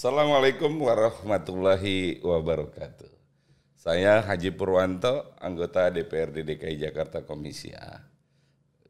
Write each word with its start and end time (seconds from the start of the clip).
Assalamualaikum 0.00 0.80
warahmatullahi 0.80 2.24
wabarakatuh. 2.24 3.12
Saya 3.76 4.24
Haji 4.24 4.48
Purwanto, 4.56 5.36
anggota 5.36 5.92
DPRD 5.92 6.40
DKI 6.40 6.88
Jakarta 6.88 7.20
Komisi 7.20 7.68
A. 7.76 8.00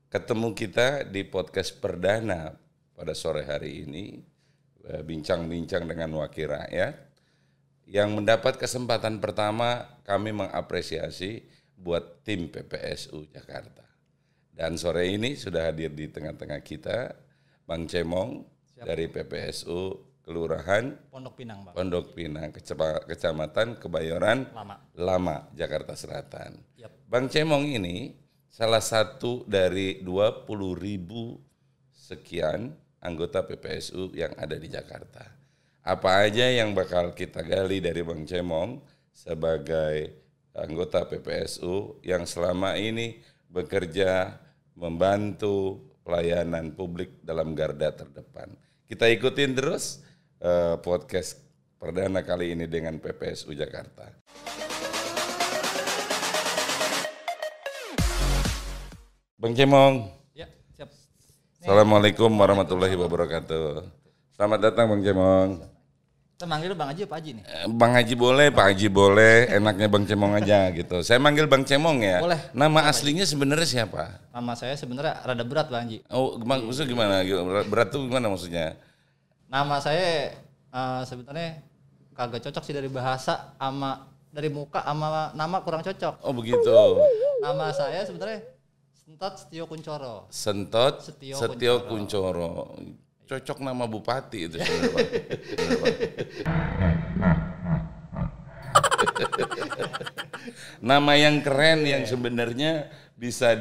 Ketemu 0.07 0.55
kita 0.55 1.03
di 1.03 1.27
podcast 1.27 1.83
perdana 1.83 2.55
pada 2.95 3.11
sore 3.19 3.43
hari 3.43 3.91
ini, 3.91 4.23
eh, 4.87 5.03
bincang-bincang 5.03 5.91
dengan 5.91 6.15
wakil 6.23 6.55
rakyat, 6.55 6.95
yang 7.91 8.15
mendapat 8.15 8.55
kesempatan 8.55 9.19
pertama 9.19 9.99
kami 10.07 10.31
mengapresiasi 10.31 11.43
buat 11.75 12.23
tim 12.23 12.55
PPSU 12.55 13.27
Jakarta. 13.35 13.83
Dan 14.55 14.79
sore 14.79 15.11
ini 15.11 15.35
sudah 15.35 15.75
hadir 15.75 15.91
di 15.91 16.07
tengah-tengah 16.07 16.63
kita 16.63 17.19
Bang 17.67 17.91
Cemong 17.91 18.47
dari 18.79 19.11
PPSU 19.11 20.10
Kelurahan 20.21 20.95
Pondok 21.09 21.35
Pinang, 21.41 21.65
Bang. 21.65 21.75
Pondok 21.75 22.07
Pinang, 22.13 22.51
Kecamatan 23.09 23.81
Kebayoran 23.81 24.49
Lama. 24.53 24.77
Lama, 24.95 25.37
Jakarta 25.57 25.97
Selatan. 25.97 26.61
Yap. 26.77 26.93
Bang 27.09 27.27
Cemong 27.27 27.67
ini 27.67 28.15
salah 28.51 28.85
satu 28.85 29.43
dari 29.49 30.05
20 30.05 30.47
ribu 30.77 31.41
sekian 31.91 32.75
anggota 33.01 33.47
PPSU 33.47 34.13
yang 34.13 34.37
ada 34.37 34.55
di 34.59 34.69
Jakarta. 34.69 35.25
Apa 35.81 36.29
aja 36.29 36.45
yang 36.45 36.77
bakal 36.77 37.17
kita 37.17 37.41
gali 37.41 37.81
dari 37.81 38.05
Bang 38.05 38.29
Cemong 38.29 38.85
sebagai 39.11 40.13
anggota 40.53 41.09
PPSU 41.09 42.05
yang 42.05 42.29
selama 42.29 42.77
ini 42.77 43.23
bekerja 43.49 44.37
membantu 44.77 45.81
pelayanan 46.05 46.73
publik 46.77 47.21
dalam 47.25 47.57
garda 47.57 47.93
terdepan. 47.93 48.53
Kita 48.91 49.07
ikutin 49.07 49.55
terus 49.55 50.03
eh, 50.41 50.75
podcast 50.81 51.37
perdana 51.77 52.25
kali 52.25 52.57
ini 52.57 52.65
dengan 52.65 52.97
PPSU 52.97 53.53
Jakarta. 53.53 54.09
Bang 59.41 59.57
Cemong, 59.57 60.05
Ya, 60.37 60.45
siap. 60.77 60.93
Assalamualaikum 61.65 62.29
warahmatullahi 62.29 62.93
wabarakatuh. 62.93 63.89
Selamat 64.37 64.69
datang 64.69 64.93
Bang 64.93 65.01
Cemong. 65.01 65.65
Kita 66.37 66.49
manggil 66.49 66.73
Bang 66.73 66.89
Haji 66.89 67.05
apa 67.05 67.21
Haji 67.21 67.31
nih? 67.37 67.45
Eh, 67.45 67.67
Bang 67.69 67.93
Haji 67.93 68.15
boleh, 68.17 68.49
Pak 68.49 68.65
Haji 68.73 68.89
boleh, 68.89 69.49
enaknya 69.61 69.89
Bang 69.93 70.05
Cemong 70.09 70.41
aja 70.41 70.73
gitu. 70.73 71.05
Saya 71.05 71.21
manggil 71.21 71.45
Bang 71.49 71.65
Cemong 71.69 72.01
ya. 72.01 72.21
Boleh. 72.21 72.41
Nama 72.57 72.89
aslinya 72.89 73.25
sebenarnya 73.29 73.69
siapa? 73.69 74.21
Nama 74.33 74.53
saya 74.57 74.73
sebenarnya 74.77 75.21
rada 75.21 75.45
berat 75.45 75.69
Bang 75.69 75.89
Haji. 75.89 76.05
Oh, 76.09 76.37
Bang, 76.41 76.65
maksudnya 76.65 76.89
gimana? 76.89 77.15
Berat 77.69 77.93
tuh 77.93 78.09
gimana 78.09 78.33
maksudnya? 78.33 78.77
Nama 79.51 79.77
saya 79.83 80.31
eh, 80.71 81.03
sebenarnya 81.03 81.59
kagak 82.15 82.47
cocok 82.47 82.63
sih 82.63 82.71
dari 82.71 82.87
bahasa 82.87 83.51
sama 83.59 84.07
dari 84.31 84.47
muka 84.47 84.79
sama 84.87 85.35
nama 85.35 85.59
kurang 85.67 85.83
cocok. 85.83 86.23
Oh 86.23 86.31
begitu. 86.31 87.03
Nama 87.43 87.75
saya 87.75 88.07
sebenarnya 88.07 88.47
Sentot 88.95 89.35
Setio 89.35 89.67
Kuncoro. 89.67 90.31
Sentot 90.31 91.03
Setio 91.03 91.35
Setio, 91.35 91.83
Kuncoro. 91.91 92.79
Cocok 93.27 93.59
nama 93.59 93.91
bupati 93.91 94.47
itu 94.47 94.63
sebenarnya. 94.63 95.19
Nama 100.81 101.13
yang 101.19 101.45
keren 101.45 101.85
yang 101.85 102.03
sebenarnya 102.09 102.89
bisa 103.19 103.53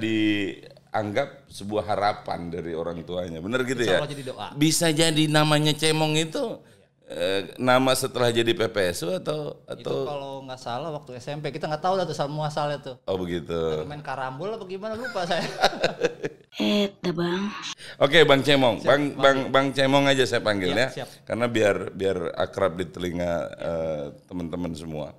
dianggap 0.89 1.45
sebuah 1.45 1.83
harapan 1.85 2.49
dari 2.49 2.73
orang 2.73 3.05
tuanya. 3.05 3.37
Bener 3.37 3.61
gitu 3.61 3.85
Insya 3.85 4.01
ya? 4.01 4.09
Jadi 4.09 4.23
doa. 4.25 4.47
Bisa 4.57 4.89
jadi 4.89 5.23
namanya 5.29 5.73
Cemong 5.77 6.17
itu 6.17 6.57
eh, 7.05 7.53
nama 7.61 7.93
setelah 7.93 8.33
jadi 8.33 8.49
PPSU 8.57 9.21
atau 9.21 9.61
Itu 9.69 9.85
atau 9.85 9.97
kalau 10.05 10.33
nggak 10.49 10.59
salah 10.61 10.89
waktu 10.89 11.21
SMP 11.21 11.53
kita 11.53 11.69
nggak 11.69 11.81
tahu 11.85 11.93
tuh 12.01 12.17
semua 12.17 12.49
asalnya 12.49 12.81
tuh. 12.81 12.95
oh 13.05 13.17
begitu. 13.21 13.85
Main 13.85 14.01
karambol 14.01 14.49
apa 14.49 14.65
gimana 14.65 14.97
lupa 14.97 15.29
saya. 15.29 15.45
Eta 16.59 17.13
bang. 17.13 17.43
Oke 18.01 18.25
Bang 18.25 18.41
Cemong, 18.41 18.83
Bang 18.83 19.15
Bang 19.15 19.37
Bang 19.53 19.67
Cemong 19.71 20.09
aja 20.09 20.25
saya 20.25 20.41
panggil 20.43 20.73
Iya, 20.75 20.81
ya, 20.81 20.87
siap. 20.91 21.07
karena 21.23 21.45
biar 21.47 21.75
biar 21.93 22.17
akrab 22.35 22.75
di 22.75 22.89
telinga 22.89 23.31
eh, 23.55 24.05
teman-teman 24.27 24.73
semua. 24.73 25.13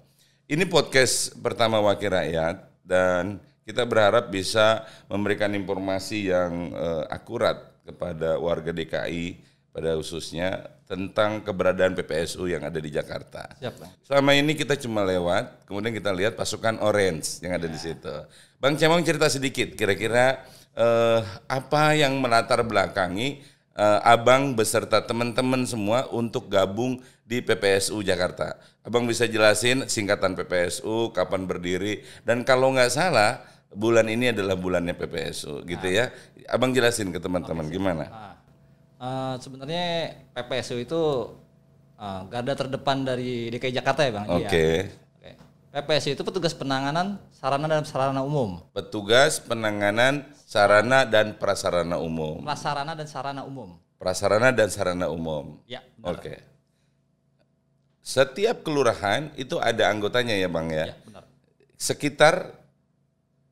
Ini 0.50 0.66
podcast 0.66 1.30
pertama 1.38 1.78
Wakil 1.78 2.10
Rakyat 2.10 2.56
dan 2.82 3.38
kita 3.70 3.86
berharap 3.86 4.26
bisa 4.34 4.82
memberikan 5.06 5.54
informasi 5.54 6.34
yang 6.34 6.74
eh, 6.74 7.04
akurat 7.06 7.70
kepada 7.86 8.34
warga 8.42 8.74
DKI 8.74 9.38
pada 9.70 9.94
khususnya 9.94 10.66
tentang 10.90 11.46
keberadaan 11.46 11.94
PPSU 11.94 12.50
yang 12.50 12.66
ada 12.66 12.82
di 12.82 12.90
Jakarta. 12.90 13.46
Siap 13.62 13.74
Bang. 13.78 13.94
Selama 14.02 14.34
ini 14.34 14.58
kita 14.58 14.74
cuma 14.74 15.06
lewat, 15.06 15.62
kemudian 15.70 15.94
kita 15.94 16.10
lihat 16.10 16.34
pasukan 16.34 16.82
orange 16.82 17.38
yang 17.46 17.54
ada 17.54 17.70
di 17.70 17.78
situ. 17.78 18.10
Bang 18.58 18.74
Cemong 18.74 19.06
cerita 19.06 19.30
sedikit, 19.30 19.78
kira-kira 19.78 20.42
eh, 20.74 21.22
apa 21.46 21.94
yang 21.94 22.18
melatar 22.18 22.66
belakangi 22.66 23.38
eh, 23.78 24.00
abang 24.02 24.58
beserta 24.58 24.98
teman-teman 25.06 25.62
semua 25.62 26.10
untuk 26.10 26.50
gabung 26.50 26.98
di 27.22 27.38
PPSU 27.38 28.02
Jakarta. 28.02 28.58
Abang 28.82 29.06
bisa 29.06 29.30
jelasin 29.30 29.86
singkatan 29.86 30.34
PPSU, 30.34 31.14
kapan 31.14 31.46
berdiri, 31.46 32.02
dan 32.26 32.42
kalau 32.42 32.74
nggak 32.74 32.90
salah 32.90 33.38
bulan 33.70 34.06
ini 34.10 34.34
adalah 34.34 34.58
bulannya 34.58 34.94
PPSU, 34.98 35.62
gitu 35.66 35.86
ya. 35.86 36.10
Abang 36.50 36.74
jelasin 36.74 37.14
ke 37.14 37.22
teman-teman 37.22 37.66
gimana? 37.70 38.04
Nah, 38.10 38.34
eh, 38.98 39.34
sebenarnya 39.38 39.84
PPSU 40.34 40.76
itu 40.82 41.00
eh, 42.00 42.20
garda 42.26 42.54
terdepan 42.58 43.06
dari 43.06 43.48
DKI 43.54 43.72
Jakarta 43.78 44.02
ya 44.02 44.12
Bang. 44.14 44.26
Haji, 44.26 44.34
ya? 44.34 44.48
Oke. 44.50 44.68
Oke. 45.18 45.30
PPSU 45.70 46.18
itu 46.18 46.22
petugas 46.26 46.50
penanganan 46.50 47.22
sarana 47.30 47.66
dan 47.70 47.86
sarana 47.86 48.20
umum. 48.26 48.58
Petugas 48.74 49.38
penanganan 49.38 50.26
sarana 50.42 51.06
dan 51.06 51.38
prasarana 51.38 52.02
umum. 52.02 52.42
Prasarana 52.42 52.98
dan 52.98 53.06
sarana 53.06 53.42
umum. 53.46 53.78
Prasarana 54.00 54.50
dan 54.50 54.68
sarana 54.72 55.06
umum. 55.12 55.62
Ya, 55.70 55.84
Oke. 56.02 56.42
Setiap 58.00 58.66
kelurahan 58.66 59.30
itu 59.38 59.60
ada 59.62 59.86
anggotanya 59.92 60.34
ya 60.34 60.50
Bang 60.50 60.72
ya. 60.72 60.90
Ya, 60.90 60.96
benar. 61.06 61.22
Sekitar 61.78 62.59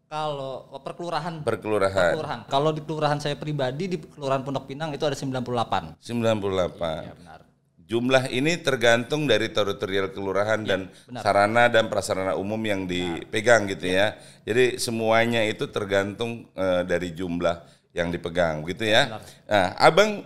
Kalau 0.08 0.72
per 0.80 0.96
kelurahan, 0.96 1.44
per 1.44 1.60
kelurahan 1.60 2.16
kelurahan. 2.16 2.40
Kalau 2.48 2.72
di 2.72 2.80
kelurahan 2.80 3.20
saya 3.20 3.36
pribadi 3.36 3.92
di 3.92 4.00
Kelurahan 4.00 4.40
Pondok 4.40 4.64
Pinang 4.64 4.96
itu 4.96 5.04
ada 5.04 5.12
98. 5.12 6.00
98. 6.00 6.00
Ya, 6.00 7.12
benar. 7.12 7.40
Jumlah 7.88 8.24
ini 8.32 8.56
tergantung 8.60 9.28
dari 9.28 9.52
teritorial 9.52 10.12
kelurahan 10.12 10.60
dan 10.64 10.88
benar. 11.08 11.20
sarana 11.24 11.64
dan 11.68 11.88
prasarana 11.92 12.36
umum 12.40 12.60
yang 12.60 12.88
dipegang 12.88 13.68
gitu 13.68 13.88
ya. 13.88 14.16
Jadi 14.48 14.80
semuanya 14.80 15.44
itu 15.44 15.68
tergantung 15.68 16.48
eh, 16.56 16.88
dari 16.88 17.12
jumlah 17.12 17.64
yang 17.92 18.08
dipegang 18.08 18.64
gitu 18.64 18.88
ya. 18.88 19.20
Nah, 19.44 19.76
Abang 19.76 20.24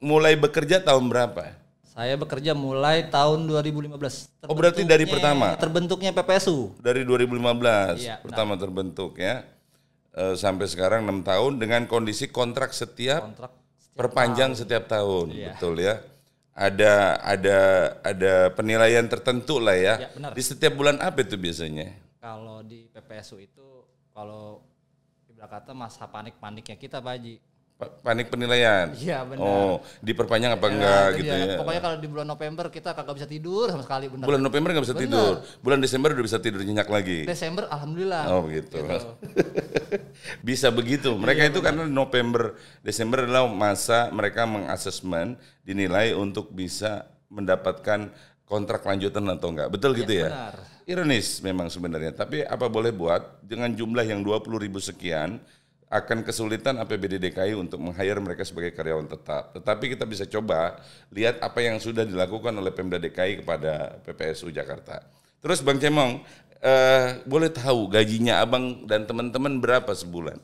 mulai 0.00 0.36
bekerja 0.36 0.84
tahun 0.84 1.08
berapa? 1.08 1.56
Saya 1.98 2.14
bekerja 2.14 2.54
mulai 2.54 3.10
tahun 3.10 3.50
2015. 3.50 4.30
Oh, 4.46 4.54
berarti 4.54 4.86
dari 4.86 5.02
pertama? 5.02 5.58
Terbentuknya 5.58 6.14
PPSU. 6.14 6.78
dari 6.78 7.02
2015 7.02 7.98
Iya, 7.98 8.22
pertama 8.22 8.54
terbentuk 8.54 9.18
ya 9.18 9.42
Eh, 10.14 10.34
sampai 10.34 10.66
sekarang 10.66 11.06
enam 11.06 11.22
tahun 11.22 11.62
dengan 11.62 11.86
kondisi 11.86 12.26
kontrak 12.26 12.70
setiap 12.70 13.22
Kontrak 13.22 13.54
perpanjang 13.94 14.50
setiap 14.54 14.86
tahun 14.86 15.30
Iya. 15.30 15.54
betul 15.54 15.78
ya 15.78 15.94
ada 16.54 17.18
ada 17.22 17.58
ada 18.02 18.50
penilaian 18.50 19.06
tertentu 19.06 19.62
lah 19.62 19.78
ya, 19.78 19.94
Iya, 19.94 20.08
benar. 20.10 20.30
di 20.34 20.42
setiap 20.42 20.74
bulan 20.74 20.98
apa 20.98 21.22
itu 21.22 21.38
biasanya 21.38 21.94
kalau 22.18 22.66
di 22.66 22.90
PPSU 22.90 23.38
itu 23.38 23.86
kalau 24.10 24.58
ibarat 25.30 25.62
kata 25.62 25.70
masa 25.70 26.10
panik-paniknya 26.10 26.74
kita 26.74 26.98
Pak 26.98 27.14
Haji. 27.14 27.34
Pa- 27.78 27.94
panik 28.02 28.26
penilaian 28.26 28.90
Iya, 28.90 29.22
benar. 29.22 29.38
oh 29.38 29.74
diperpanjang 30.02 30.50
apa 30.52 30.66
Ya, 30.66 30.72
enggak 30.74 31.06
itu 31.06 31.16
gitu 31.16 31.30
dia. 31.30 31.46
ya 31.46 31.56
Pokoknya 31.62 31.78
kalau 31.80 31.96
di 31.96 32.08
bulan 32.10 32.26
November 32.26 32.64
kita 32.68 32.90
kagak 32.90 33.14
bisa 33.14 33.28
tidur 33.30 33.70
sama 33.70 33.86
sekali 33.86 34.10
benar. 34.10 34.26
bulan 34.26 34.42
November 34.42 34.68
nggak 34.74 34.82
bisa 34.82 34.96
Benar. 34.96 35.04
tidur 35.06 35.32
bulan 35.62 35.78
Desember 35.78 36.08
udah 36.10 36.24
bisa 36.26 36.38
tidur 36.38 36.60
nyenyak 36.60 36.88
lagi 36.88 37.22
Desember 37.22 37.70
alhamdulillah. 37.70 38.24
Oh 38.28 38.42
begitu. 38.42 38.82
Bisa 40.40 40.68
begitu. 40.68 41.14
Mereka 41.14 41.48
itu 41.48 41.60
karena 41.60 41.86
November, 41.86 42.52
Desember 42.82 43.22
adalah 43.22 43.46
masa 43.46 44.10
mereka 44.10 44.44
mengasesmen, 44.44 45.38
dinilai 45.62 46.12
untuk 46.12 46.50
bisa 46.50 47.06
mendapatkan 47.28 48.10
kontrak 48.44 48.82
lanjutan 48.82 49.24
atau 49.28 49.48
enggak. 49.48 49.68
Betul 49.70 49.94
gitu 49.94 50.12
ya? 50.18 50.28
benar. 50.28 50.54
Ironis 50.84 51.40
memang 51.40 51.68
sebenarnya. 51.68 52.12
Tapi 52.12 52.42
apa 52.42 52.66
boleh 52.66 52.90
buat 52.90 53.40
dengan 53.40 53.68
jumlah 53.70 54.02
yang 54.02 54.20
20 54.20 54.56
ribu 54.58 54.80
sekian 54.80 55.36
akan 55.88 56.20
kesulitan 56.20 56.76
APBD 56.76 57.16
DKI 57.16 57.56
untuk 57.56 57.80
meng-hire 57.80 58.20
mereka 58.20 58.44
sebagai 58.44 58.76
karyawan 58.76 59.08
tetap. 59.08 59.56
Tetapi 59.56 59.96
kita 59.96 60.04
bisa 60.04 60.28
coba 60.28 60.76
lihat 61.08 61.40
apa 61.40 61.64
yang 61.64 61.80
sudah 61.80 62.04
dilakukan 62.04 62.52
oleh 62.52 62.68
Pemda 62.76 63.00
DKI 63.00 63.40
kepada 63.40 63.96
PPSU 64.04 64.52
Jakarta. 64.52 65.00
Terus 65.40 65.64
Bang 65.64 65.80
Cemong, 65.80 66.20
eh, 66.60 67.24
boleh 67.24 67.48
tahu 67.48 67.88
gajinya 67.88 68.44
Abang 68.44 68.84
dan 68.84 69.08
teman-teman 69.08 69.56
berapa 69.64 69.88
sebulan? 69.96 70.36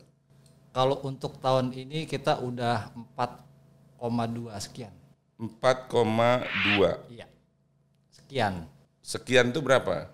Kalau 0.72 1.04
untuk 1.04 1.36
tahun 1.38 1.76
ini 1.76 2.08
kita 2.08 2.40
udah 2.40 2.90
4,2 3.14 4.56
sekian. 4.58 4.90
4,2. 5.36 7.04
Iya. 7.12 7.28
Sekian. 8.08 8.54
Sekian 9.04 9.52
itu 9.52 9.60
berapa? 9.60 10.13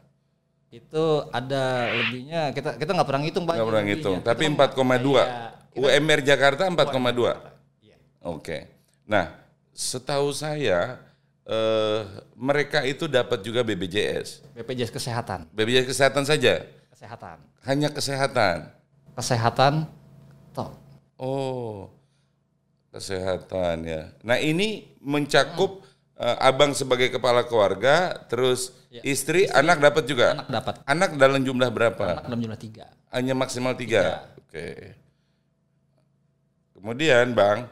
Itu 0.70 1.04
ada 1.28 1.90
lebihnya 1.90 2.54
kita 2.54 2.78
kita 2.78 2.94
nggak 2.94 3.04
pernah 3.04 3.22
ngitung 3.26 3.42
Pak. 3.42 3.54
Nggak 3.58 3.68
pernah 3.68 3.84
ngitung, 3.84 4.16
Kita 4.22 4.28
tapi 4.30 4.44
mah- 4.46 4.70
4,2. 4.70 5.18
Iya, 5.18 5.26
UMR 5.74 6.20
Jakarta 6.22 6.62
4,2. 6.64 7.34
Iya. 7.80 7.96
Oke. 8.22 8.70
Nah, 9.02 9.34
setahu 9.70 10.30
saya 10.30 11.02
eh, 11.42 12.00
mereka 12.32 12.86
itu 12.86 13.10
dapat 13.10 13.42
juga 13.42 13.66
BPJS. 13.66 14.46
BPJS 14.54 14.94
kesehatan. 14.94 15.50
BPJS 15.50 15.90
kesehatan 15.90 16.22
saja, 16.22 16.62
Kesehatan. 16.88 17.36
hanya 17.66 17.90
kesehatan. 17.90 18.70
Kesehatan 19.10 19.90
toh. 20.54 20.70
Oh, 21.18 21.90
kesehatan 22.88 23.82
ya. 23.82 24.02
Nah 24.22 24.38
ini 24.38 24.86
mencakup 24.98 25.82
eh, 26.20 26.36
abang 26.36 26.76
sebagai 26.76 27.08
kepala 27.08 27.48
keluarga, 27.48 28.12
terus 28.28 28.76
istri, 29.00 29.48
anak 29.48 29.80
dapat 29.80 30.04
juga. 30.04 30.36
Anak 30.36 30.48
dapat. 30.52 30.74
Anak 30.84 31.10
dalam 31.16 31.40
jumlah 31.40 31.70
berapa? 31.72 32.20
Anak 32.20 32.24
dalam 32.28 32.40
jumlah 32.44 32.60
tiga. 32.60 32.86
Hanya 33.08 33.32
maksimal 33.32 33.72
tiga. 33.74 34.28
Oke. 34.36 34.94
Kemudian 36.76 37.32
bang, 37.32 37.64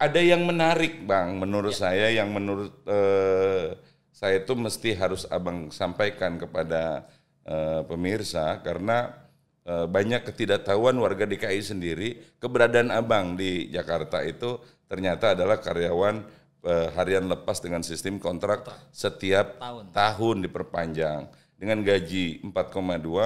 ada 0.00 0.20
yang 0.20 0.44
menarik 0.48 1.04
bang, 1.04 1.36
menurut 1.36 1.76
saya 1.76 2.08
yang 2.08 2.32
menurut 2.32 2.72
eh, 2.88 3.76
saya 4.10 4.40
itu 4.40 4.56
mesti 4.56 4.96
harus 4.96 5.28
abang 5.28 5.68
sampaikan 5.68 6.40
kepada 6.40 7.04
eh, 7.44 7.84
pemirsa 7.84 8.64
karena 8.64 9.22
banyak 9.66 10.22
ketidaktahuan 10.22 10.94
warga 10.94 11.26
DKI 11.26 11.58
sendiri 11.58 12.38
keberadaan 12.38 12.94
abang 12.94 13.34
di 13.34 13.66
Jakarta 13.66 14.22
itu 14.22 14.62
ternyata 14.86 15.34
adalah 15.34 15.58
karyawan 15.58 16.22
eh, 16.66 16.88
harian 16.92 17.24
lepas 17.24 17.62
dengan 17.62 17.80
sistem 17.80 18.18
kontrak 18.18 18.66
setiap 18.90 19.56
Tahun. 19.56 19.84
tahun 19.94 20.36
diperpanjang 20.44 21.20
dengan 21.56 21.78
gaji 21.80 22.42
4,2 22.44 22.52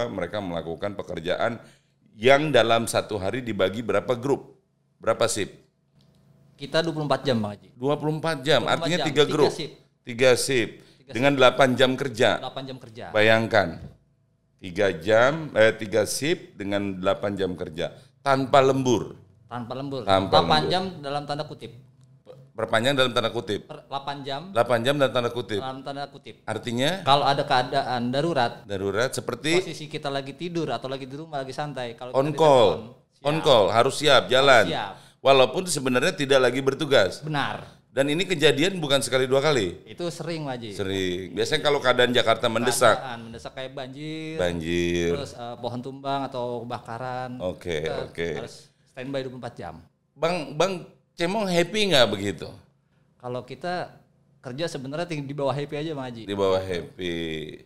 mereka 0.06 0.38
melakukan 0.38 0.94
pekerjaan 0.94 1.58
yang 2.14 2.52
dalam 2.52 2.84
satu 2.84 3.16
hari 3.16 3.40
dibagi 3.40 3.80
berapa 3.80 4.12
grup 4.14 4.60
berapa 5.00 5.24
sip 5.26 5.50
Kita 6.54 6.84
24 6.84 7.24
jam 7.24 7.40
Bang 7.40 7.56
Haji. 7.56 7.68
24 7.72 8.44
jam 8.44 8.60
24 8.62 8.72
artinya 8.76 8.98
jam, 9.00 9.06
tiga 9.08 9.22
tiga 9.24 9.32
grup 9.32 9.50
sip. 9.50 9.70
tiga 10.04 10.30
sip 10.36 10.68
dengan 11.08 11.32
8 11.34 11.74
jam 11.74 11.90
kerja 11.96 12.30
8 12.38 12.68
jam 12.68 12.76
kerja. 12.76 13.04
bayangkan 13.10 13.68
tiga 14.60 14.92
jam 14.92 15.48
eh 15.56 15.72
tiga 15.72 16.04
sip 16.04 16.52
dengan 16.54 17.00
8 17.00 17.34
jam 17.34 17.56
kerja 17.56 17.96
tanpa 18.20 18.60
lembur 18.60 19.16
Tanpa 19.50 19.74
lembur. 19.74 20.06
Tanpa 20.06 20.38
8 20.38 20.46
lembur. 20.46 20.70
jam 20.70 20.84
dalam 21.02 21.22
tanda 21.26 21.42
kutip. 21.42 21.74
Perpanjang 22.60 22.92
dalam 22.92 23.10
tanda 23.10 23.28
kutip 23.28 23.64
Per 23.64 23.78
8 23.82 24.20
jam 24.20 24.42
8 24.50 24.84
jam 24.84 24.94
dalam 24.94 25.10
tanda 25.10 25.30
kutip 25.30 25.58
dalam 25.58 25.80
tanda 25.80 26.04
kutip. 26.06 26.44
artinya 26.44 27.00
Kalau 27.02 27.24
ada 27.24 27.42
keadaan 27.42 28.08
darurat, 28.08 28.60
darurat 28.64 29.08
seperti 29.10 29.56
posisi 29.58 29.86
kita 29.86 30.06
lagi 30.06 30.32
tidur 30.32 30.68
atau 30.68 30.86
lagi 30.86 31.04
di 31.04 31.14
rumah 31.14 31.40
lagi 31.40 31.50
santai, 31.50 31.94
kalau 31.94 32.12
on 32.12 32.30
call 32.30 32.68
ditelepon, 32.92 33.26
on 33.26 33.36
call 33.40 33.64
harus 33.68 33.96
siap 33.96 34.26
jalan 34.26 34.64
Siap. 34.66 34.92
walaupun 35.18 35.64
sebenarnya 35.64 36.12
tidak 36.14 36.40
lagi 36.40 36.60
bertugas 36.60 37.20
benar. 37.20 37.64
dan 37.88 38.06
ini 38.06 38.22
kejadian 38.22 38.76
bukan 38.76 39.00
sekali 39.00 39.24
dua 39.24 39.40
kali 39.40 39.80
Itu 39.84 40.06
sering 40.08 40.44
Waji. 40.44 40.72
sering 40.72 41.32
biasanya 41.32 41.60
kalau 41.60 41.78
keadaan 41.78 42.12
Jakarta 42.12 42.46
mendesak 42.46 42.94
Keadaan 42.94 43.20
mendesak 43.24 43.52
kayak 43.52 43.72
banjir, 43.72 44.36
banjir 44.36 45.10
terus 45.12 45.32
eh, 45.32 45.56
pohon 45.56 45.80
tumbang 45.80 46.24
atau 46.24 46.62
kebakaran. 46.62 47.40
oke 47.40 47.76
kita 47.80 48.04
oke 48.06 48.28
Harus 48.38 48.54
standby 48.86 49.20
24 49.22 49.54
jam. 49.54 49.74
bang 50.12 50.36
bang 50.54 50.72
Cemong 51.20 51.44
happy 51.44 51.92
nggak 51.92 52.08
begitu 52.08 52.48
Kalau 53.20 53.44
kita 53.44 53.92
kerja 54.40 54.64
sebenarnya 54.64 55.04
di 55.04 55.36
bawah 55.36 55.52
happy 55.52 55.76
aja 55.76 55.92
Bang 55.92 56.08
Haji. 56.08 56.24
di 56.24 56.32
bawah 56.32 56.56
happy 56.56 57.16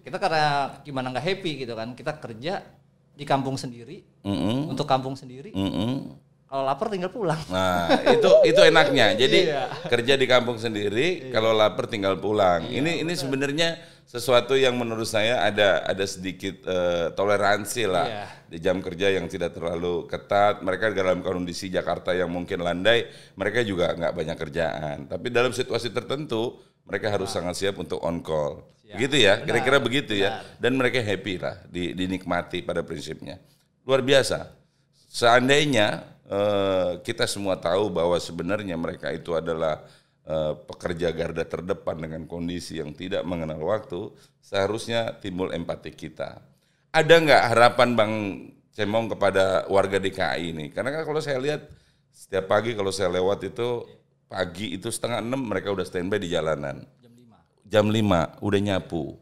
Kita 0.03 0.19
karena 0.19 0.75
gimana 0.83 1.15
nggak 1.15 1.23
happy 1.23 1.63
gitu 1.63 1.79
kan. 1.79 1.95
Kita 1.95 2.19
kerja 2.19 2.67
di 3.15 3.23
kampung 3.23 3.55
sendiri, 3.55 4.03
Mm-mm, 4.27 4.75
untuk 4.75 4.91
kampung 4.91 5.15
sendiri. 5.15 5.55
mm-mm. 5.55 6.19
Kalau 6.51 6.67
lapar 6.67 6.91
tinggal 6.91 7.15
pulang. 7.15 7.39
Nah, 7.47 7.87
itu 8.11 8.27
itu 8.43 8.59
enaknya. 8.59 9.15
Jadi 9.15 9.55
Iya. 9.55 9.71
kerja 9.87 10.19
di 10.19 10.27
kampung 10.27 10.59
sendiri, 10.59 11.31
kalau 11.31 11.55
lapar 11.55 11.87
tinggal 11.87 12.19
pulang. 12.19 12.67
ini 12.67 13.07
ini 13.07 13.15
sebenarnya 13.15 13.79
sesuatu 14.05 14.55
yang 14.55 14.77
menurut 14.77 15.05
saya 15.05 15.43
ada 15.43 15.83
ada 15.83 16.05
sedikit 16.05 16.63
eh, 16.65 17.11
toleransi 17.13 17.85
lah 17.89 18.07
Iya. 18.07 18.27
di 18.47 18.59
jam 18.63 18.79
kerja 18.79 19.11
yang 19.11 19.27
tidak 19.27 19.57
terlalu 19.57 20.07
ketat. 20.07 20.63
Mereka 20.63 20.95
dalam 20.95 21.19
kondisi 21.21 21.67
Jakarta 21.67 22.15
yang 22.15 22.31
mungkin 22.31 22.63
landai, 22.63 23.09
mereka 23.35 23.65
juga 23.65 23.91
nggak 23.93 24.15
banyak 24.15 24.37
kerjaan. 24.39 24.97
Tapi 25.11 25.27
dalam 25.29 25.51
situasi 25.51 25.91
tertentu, 25.91 26.55
mereka 26.87 27.11
harus 27.11 27.33
sangat 27.33 27.59
siap 27.59 27.75
untuk 27.77 27.99
on 28.01 28.21
call. 28.21 28.63
Begitu 28.85 29.27
ya, 29.27 29.43
kira-kira 29.43 29.83
begitu 29.83 30.15
ya. 30.15 30.39
Dan 30.63 30.79
mereka 30.79 31.03
happy 31.03 31.35
lah, 31.43 31.59
di- 31.67 31.97
dinikmati 31.99 32.63
pada 32.63 32.87
prinsipnya. 32.87 33.43
Luar 33.83 34.05
biasa. 34.07 34.55
Seandainya 35.11 36.05
eh, 36.25 36.91
kita 37.03 37.27
semua 37.27 37.59
tahu 37.59 37.91
bahwa 37.91 38.15
sebenarnya 38.23 38.79
mereka 38.79 39.11
itu 39.11 39.35
adalah 39.35 39.83
eh, 40.25 40.53
pekerja 40.67 41.13
garda 41.13 41.45
terdepan 41.45 41.97
dengan 42.01 42.23
kondisi 42.25 42.81
yang 42.81 42.93
tidak 42.97 43.23
mengenal 43.25 43.61
waktu, 43.63 44.13
seharusnya 44.41 45.17
timbul 45.21 45.53
empati 45.53 45.93
kita. 45.93 46.41
Ada 46.95 47.15
nggak 47.21 47.43
harapan 47.55 47.89
Bang 47.99 48.13
Cemong 48.75 49.07
kepada 49.07 49.71
warga 49.71 50.03
DKI 50.03 50.51
ini? 50.51 50.67
Karena 50.75 50.91
kan 50.91 51.07
kalau 51.07 51.23
saya 51.23 51.39
lihat 51.39 51.71
setiap 52.11 52.51
pagi 52.51 52.75
kalau 52.75 52.91
saya 52.91 53.11
lewat 53.11 53.47
itu 53.47 53.87
pagi 54.27 54.75
itu 54.75 54.91
setengah 54.91 55.23
enam 55.23 55.47
mereka 55.47 55.71
udah 55.71 55.87
standby 55.87 56.19
di 56.19 56.31
jalanan 56.31 56.83
Jam 56.99 57.15
5. 57.15 57.71
jam 57.71 57.87
5 57.87 58.43
udah 58.43 58.61
nyapu, 58.63 59.15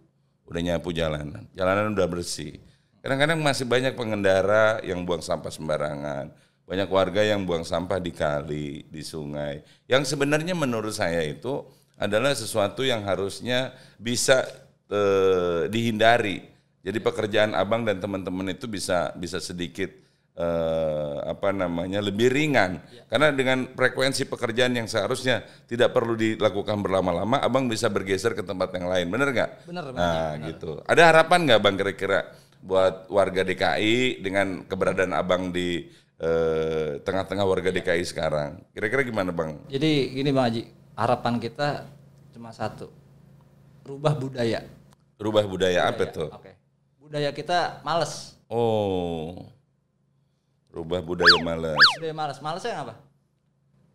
udah 0.49 0.61
nyapu 0.61 0.89
jalanan, 0.93 1.45
jalanan 1.53 1.93
udah 1.93 2.09
bersih. 2.09 2.61
Kadang-kadang 3.05 3.41
masih 3.45 3.67
banyak 3.67 3.93
pengendara 3.93 4.79
yang 4.87 5.03
buang 5.03 5.21
sampah 5.21 5.51
sembarangan, 5.51 6.33
banyak 6.73 6.89
warga 6.89 7.21
yang 7.21 7.45
buang 7.45 7.69
sampah 7.69 8.01
di 8.01 8.17
kali, 8.17 8.89
di 8.89 9.05
sungai. 9.05 9.61
Yang 9.85 10.17
sebenarnya 10.17 10.57
menurut 10.57 10.97
saya 10.97 11.21
itu 11.21 11.61
adalah 12.01 12.33
sesuatu 12.33 12.81
yang 12.81 13.05
harusnya 13.05 13.77
bisa 14.01 14.49
eh, 14.89 15.69
dihindari. 15.69 16.41
Jadi 16.81 16.97
pekerjaan 16.97 17.53
abang 17.53 17.85
dan 17.85 18.01
teman-teman 18.01 18.57
itu 18.57 18.65
bisa 18.73 19.13
bisa 19.21 19.37
sedikit 19.37 19.93
eh, 20.33 21.17
apa 21.29 21.53
namanya 21.53 22.01
lebih 22.01 22.33
ringan 22.33 22.81
karena 23.13 23.29
dengan 23.37 23.69
frekuensi 23.77 24.25
pekerjaan 24.25 24.73
yang 24.73 24.89
seharusnya 24.89 25.45
tidak 25.69 25.93
perlu 25.93 26.17
dilakukan 26.17 26.81
berlama-lama 26.81 27.37
abang 27.45 27.69
bisa 27.69 27.93
bergeser 27.93 28.33
ke 28.33 28.41
tempat 28.41 28.73
yang 28.81 28.89
lain 28.89 29.07
bener 29.13 29.29
nggak 29.29 29.51
Bener, 29.69 29.85
Bang. 29.93 30.01
nah 30.01 30.31
gitu 30.49 30.81
ada 30.89 31.03
harapan 31.05 31.39
nggak 31.47 31.61
bang 31.61 31.77
kira-kira 31.77 32.19
buat 32.63 33.11
warga 33.11 33.43
DKI 33.43 34.23
dengan 34.23 34.63
keberadaan 34.65 35.13
abang 35.13 35.51
di 35.51 35.91
tengah-tengah 37.01 37.43
warga 37.43 37.69
DKI 37.69 38.05
sekarang 38.05 38.63
kira-kira 38.71 39.03
gimana 39.03 39.31
bang 39.31 39.59
Jadi 39.67 39.91
gini 40.13 40.31
Bang 40.31 40.47
Haji, 40.47 40.63
harapan 40.95 41.35
kita 41.37 41.87
cuma 42.31 42.51
satu. 42.51 42.89
Rubah 43.83 44.15
budaya. 44.15 44.63
rubah 45.19 45.43
budaya 45.45 45.87
apa 45.87 46.07
tuh 46.07 46.31
Oke. 46.31 46.55
Budaya 46.97 47.31
kita 47.31 47.83
males. 47.83 48.39
oh 48.47 49.43
rubah 50.71 51.03
budaya 51.03 51.37
malas 51.39 51.79
Budaya 51.99 52.15
males. 52.15 52.39
Malesnya 52.39 52.75
apa? 52.81 52.95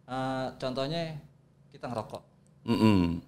Eh, 0.07 0.45
contohnya 0.55 1.01
kita 1.67 1.87
ngerokok. 1.87 2.21
Mm-mm. 2.67 3.19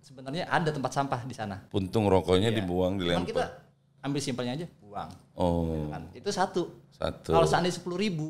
Sebenarnya 0.00 0.44
ada 0.46 0.70
tempat 0.70 0.92
sampah 0.92 1.20
di 1.22 1.34
sana. 1.34 1.60
puntung 1.68 2.06
rokoknya 2.06 2.48
Iya. 2.48 2.56
dibuang 2.56 2.96
Cuman 2.96 3.24
kita 3.24 3.44
dilempar 3.44 3.65
ambil 4.00 4.20
simpelnya 4.20 4.52
aja, 4.54 4.66
buang. 4.78 5.10
oh 5.34 5.88
Kan? 5.90 6.02
Itu 6.12 6.30
satu. 6.30 6.72
satu 6.92 7.30
Kalau 7.32 7.46
seandainya 7.46 7.76
sepuluh 7.76 7.98
ribu, 7.98 8.26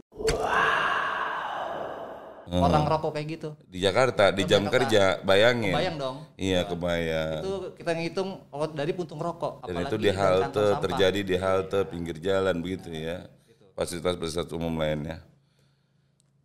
Hmm. 2.46 2.62
orang 2.62 2.86
rokok 2.86 3.10
kayak 3.18 3.26
gitu, 3.26 3.48
di 3.66 3.82
Jakarta 3.82 4.30
di 4.30 4.46
jam 4.46 4.62
kerja 4.70 5.18
bayangin 5.26 5.74
bayang 5.74 5.98
dong. 5.98 6.16
iya 6.38 6.62
kebayang 6.62 7.42
Itu 7.42 7.74
kita 7.74 7.90
ngitung 7.90 8.38
oh, 8.54 8.70
dari 8.70 8.94
puntung 8.94 9.18
rokok. 9.18 9.66
dan 9.66 9.82
apalagi 9.82 9.90
itu 9.90 9.96
di 9.98 10.10
halte 10.14 10.64
terjadi 10.78 11.20
di 11.26 11.36
halte 11.42 11.82
pinggir 11.90 12.22
jalan 12.22 12.54
begitu 12.62 12.94
ya 12.94 13.26
fasilitas-fasilitas 13.74 14.46
umum 14.54 14.78
lainnya 14.78 15.26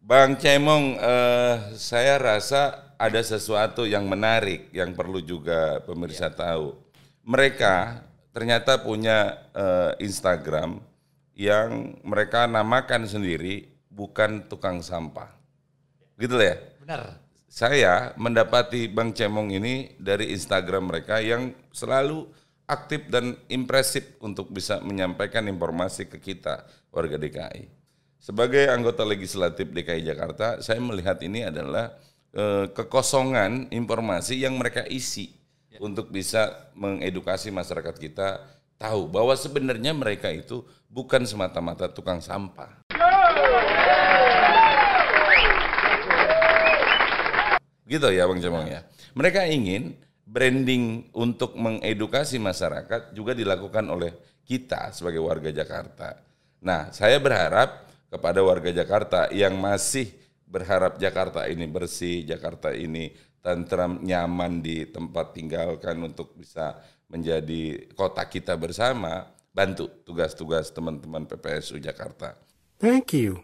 Bang 0.01 0.42
Cemong 0.42 0.98
eh, 0.98 1.56
saya 1.78 2.18
rasa 2.18 2.98
ada 2.98 3.22
sesuatu 3.22 3.86
yang 3.86 4.10
menarik 4.10 4.74
yang 4.74 4.98
perlu 4.98 5.22
juga 5.22 5.86
pemirsa 5.86 6.34
tahu 6.34 6.82
mereka 7.22 8.01
ternyata 8.32 8.80
punya 8.80 9.48
eh, 9.56 9.92
Instagram 10.04 10.80
yang 11.36 11.96
mereka 12.04 12.48
namakan 12.48 13.08
sendiri 13.08 13.72
bukan 13.92 14.48
tukang 14.48 14.80
sampah 14.84 15.32
gitu 16.20 16.40
lah 16.40 16.56
ya 16.56 16.58
Benar. 16.84 17.02
saya 17.52 17.94
mendapati 18.16 18.88
Bang 18.88 19.12
Cemong 19.12 19.52
ini 19.52 19.96
dari 20.00 20.32
Instagram 20.32 20.92
mereka 20.92 21.20
yang 21.20 21.52
selalu 21.76 22.28
aktif 22.72 23.12
dan 23.12 23.36
impresif 23.52 24.16
untuk 24.24 24.48
bisa 24.48 24.80
menyampaikan 24.80 25.44
informasi 25.52 26.08
ke 26.08 26.24
kita 26.24 26.64
warga 26.88 27.20
DKI. 27.20 27.68
Sebagai 28.16 28.72
anggota 28.72 29.04
legislatif 29.04 29.68
DKI 29.76 30.08
Jakarta, 30.08 30.64
saya 30.64 30.80
melihat 30.80 31.20
ini 31.20 31.44
adalah 31.44 31.92
eh, 32.32 32.72
kekosongan 32.72 33.74
informasi 33.76 34.40
yang 34.40 34.56
mereka 34.56 34.88
isi 34.88 35.40
Ya. 35.72 35.80
untuk 35.80 36.12
bisa 36.12 36.68
mengedukasi 36.75 37.48
masyarakat 37.48 37.96
kita 37.96 38.44
tahu 38.75 39.08
bahwa 39.08 39.32
sebenarnya 39.40 39.96
mereka 39.96 40.28
itu 40.28 40.68
bukan 40.92 41.24
semata-mata 41.24 41.88
tukang 41.88 42.20
sampah. 42.20 42.84
Gitu 47.88 48.08
ya 48.12 48.28
Bang 48.28 48.44
Cemong 48.44 48.68
ya. 48.68 48.84
Mereka 49.16 49.48
ingin 49.48 49.96
branding 50.28 51.08
untuk 51.16 51.56
mengedukasi 51.56 52.36
masyarakat 52.36 53.16
juga 53.16 53.32
dilakukan 53.32 53.88
oleh 53.88 54.12
kita 54.44 54.92
sebagai 54.92 55.24
warga 55.24 55.56
Jakarta. 55.56 56.20
Nah, 56.60 56.92
saya 56.92 57.16
berharap 57.16 57.88
kepada 58.12 58.44
warga 58.44 58.75
Jakarta 58.75 59.32
yang 59.32 59.56
masih 59.56 60.12
berharap 60.51 61.00
Jakarta 61.00 61.48
ini 61.48 61.63
bersih, 61.72 62.27
Jakarta 62.27 62.75
ini 62.75 63.15
tentram, 63.39 64.03
nyaman 64.03 64.60
di 64.60 64.84
tempat 64.91 65.31
tinggalkan 65.31 65.96
untuk 66.03 66.36
bisa 66.36 66.75
menjadi 67.08 67.88
kota 67.96 68.27
kita 68.27 68.60
bersama, 68.60 69.31
bantu 69.55 69.88
tugas-tugas 70.03 70.72
teman-teman 70.75 71.24
PPSU 71.24 71.79
Jakarta. 71.79 72.36
Thank 72.77 73.15
you. 73.15 73.39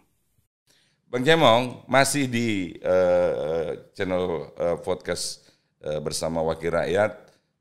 Bang 1.08 1.24
Cemong 1.24 1.88
masih 1.88 2.28
di 2.28 2.76
eh, 2.84 3.70
channel 3.96 4.52
eh, 4.60 4.76
podcast 4.84 5.40
eh, 5.80 6.00
bersama 6.04 6.44
Wakil 6.44 6.68
Rakyat. 6.68 7.12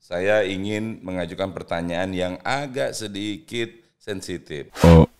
Saya 0.03 0.43
ingin 0.43 0.99
mengajukan 0.99 1.55
pertanyaan 1.55 2.11
yang 2.11 2.33
agak 2.43 2.91
sedikit 2.91 3.71
sensitif. 3.99 4.71
Tapi 4.75 5.16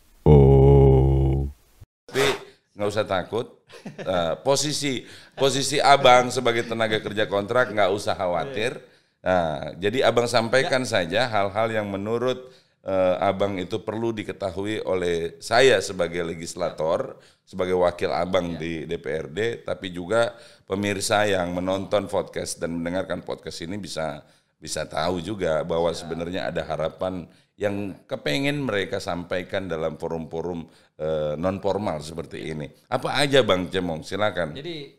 nggak 2.88 2.96
usah 2.96 3.04
takut. 3.04 3.48
Eh, 3.84 4.34
posisi 4.48 5.04
posisi 5.36 5.76
abang 5.84 6.32
sebagai 6.32 6.64
tenaga 6.64 7.04
kerja 7.04 7.28
kontrak 7.28 7.76
nggak 7.76 7.92
usah 7.92 8.16
khawatir. 8.16 8.80
Nah, 9.20 9.76
jadi 9.76 10.08
abang 10.08 10.24
sampaikan 10.24 10.88
saja 10.88 11.28
hal-hal 11.28 11.68
yang 11.76 11.92
menurut 11.92 12.48
eh, 12.88 13.16
abang 13.20 13.60
itu 13.60 13.84
perlu 13.84 14.16
diketahui 14.16 14.80
oleh 14.88 15.36
saya 15.44 15.84
sebagai 15.84 16.24
legislator, 16.24 17.20
sebagai 17.44 17.76
wakil 17.76 18.08
abang 18.16 18.56
di 18.56 18.88
DPRD, 18.88 19.68
tapi 19.68 19.92
juga 19.92 20.32
pemirsa 20.64 21.28
yang 21.28 21.52
menonton 21.52 22.08
podcast 22.08 22.64
dan 22.64 22.72
mendengarkan 22.72 23.20
podcast 23.20 23.68
ini 23.68 23.76
bisa 23.76 24.24
bisa 24.58 24.88
tahu 24.88 25.20
juga 25.20 25.60
bahwa 25.68 25.92
sebenarnya 25.92 26.48
ada 26.48 26.64
harapan 26.64 27.28
yang 27.58 27.98
kepengen 28.06 28.62
mereka 28.62 29.02
sampaikan 29.02 29.66
dalam 29.66 29.98
forum-forum 29.98 30.70
eh, 31.02 31.34
non 31.42 31.58
formal 31.58 32.00
seperti 32.06 32.54
ini. 32.54 32.70
Apa 32.86 33.18
aja 33.18 33.42
Bang 33.42 33.66
Cemong? 33.74 34.06
Silakan. 34.06 34.54
Jadi 34.54 34.94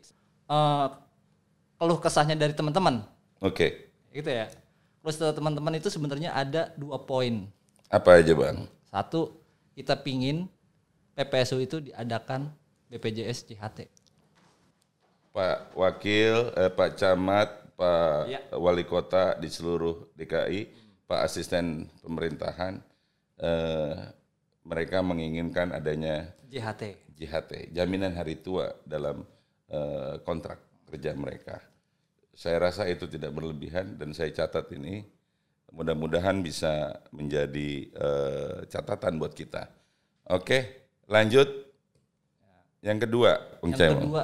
eh, 0.51 0.87
keluh 1.79 1.99
kesahnya 2.03 2.35
dari 2.35 2.51
teman-teman, 2.51 2.99
Oke. 3.39 3.87
gitu 4.11 4.27
ya. 4.27 4.51
Terus 4.99 5.15
teman-teman 5.15 5.79
itu 5.79 5.87
sebenarnya 5.87 6.35
ada 6.35 6.75
dua 6.75 6.99
poin. 6.99 7.47
Apa 7.87 8.19
aja 8.19 8.35
Bang? 8.35 8.67
Satu, 8.91 9.39
kita 9.79 9.95
pingin 9.95 10.51
PPSU 11.15 11.63
itu 11.63 11.79
diadakan 11.79 12.51
BPJS 12.91 13.47
JHT. 13.47 13.87
Pak 15.31 15.71
Wakil, 15.79 16.51
eh, 16.59 16.67
Pak 16.67 16.99
Camat, 16.99 17.49
Pak 17.79 18.27
Ya. 18.27 18.43
Wali 18.59 18.83
Kota 18.83 19.39
di 19.39 19.47
seluruh 19.47 20.11
DKI, 20.19 20.67
Pak 21.09 21.25
Asisten 21.25 21.89
Pemerintahan, 22.05 22.77
eh, 23.41 23.97
mereka 24.61 25.01
menginginkan 25.01 25.73
adanya 25.73 26.29
JHT. 26.53 27.17
JHT, 27.17 27.73
jaminan 27.73 28.13
hari 28.13 28.37
tua 28.37 28.77
dalam 28.85 29.25
eh, 29.73 30.21
kontrak 30.21 30.61
kerja 30.85 31.17
mereka. 31.17 31.65
Saya 32.37 32.61
rasa 32.61 32.85
itu 32.85 33.09
tidak 33.09 33.33
berlebihan 33.33 33.97
dan 33.97 34.13
saya 34.13 34.29
catat 34.29 34.69
ini 34.69 35.01
mudah-mudahan 35.73 36.45
bisa 36.45 37.01
menjadi 37.09 37.89
eh, 37.89 38.57
catatan 38.69 39.17
buat 39.17 39.33
kita. 39.33 39.65
Oke, 40.29 40.85
lanjut. 41.09 41.49
Yang 42.85 43.09
kedua, 43.09 43.31
Bung 43.59 43.73
Yang 43.73 43.97
kedua, 43.97 44.23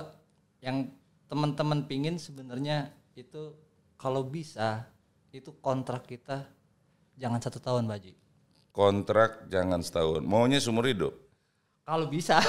yang 0.61 0.77
teman-teman 1.25 1.89
pingin 1.89 2.21
sebenarnya 2.21 2.93
itu 3.17 3.57
kalau 3.97 4.21
bisa 4.21 4.85
itu 5.33 5.51
kontrak 5.59 6.07
kita 6.07 6.54
jangan 7.15 7.39
satu 7.41 7.59
tahun, 7.59 7.87
Baji. 7.87 8.13
kontrak 8.75 9.47
jangan 9.47 9.79
setahun. 9.79 10.19
Maunya 10.19 10.59
seumur 10.59 10.83
hidup. 10.83 11.15
Kalau 11.87 12.11
bisa. 12.11 12.43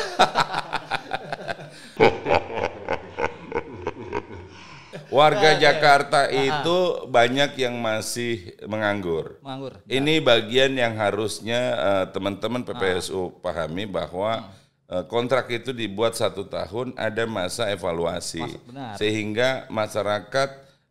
Warga 5.07 5.55
Jakarta 5.57 6.27
itu 6.27 7.07
banyak 7.07 7.55
yang 7.57 7.79
masih 7.79 8.59
menganggur. 8.67 9.39
Menganggur. 9.39 9.79
Ini 9.87 10.19
bagian 10.19 10.75
yang 10.75 10.99
harusnya 10.99 11.61
eh, 11.79 12.05
teman-teman 12.11 12.67
PPSU 12.67 13.39
pahami 13.39 13.87
bahwa 13.87 14.51
eh, 14.91 15.05
kontrak 15.07 15.47
itu 15.55 15.71
dibuat 15.71 16.19
satu 16.19 16.43
tahun, 16.51 16.93
ada 16.99 17.23
masa 17.25 17.71
evaluasi, 17.71 18.43
benar. 18.67 18.99
sehingga 18.99 19.71
masyarakat 19.71 20.49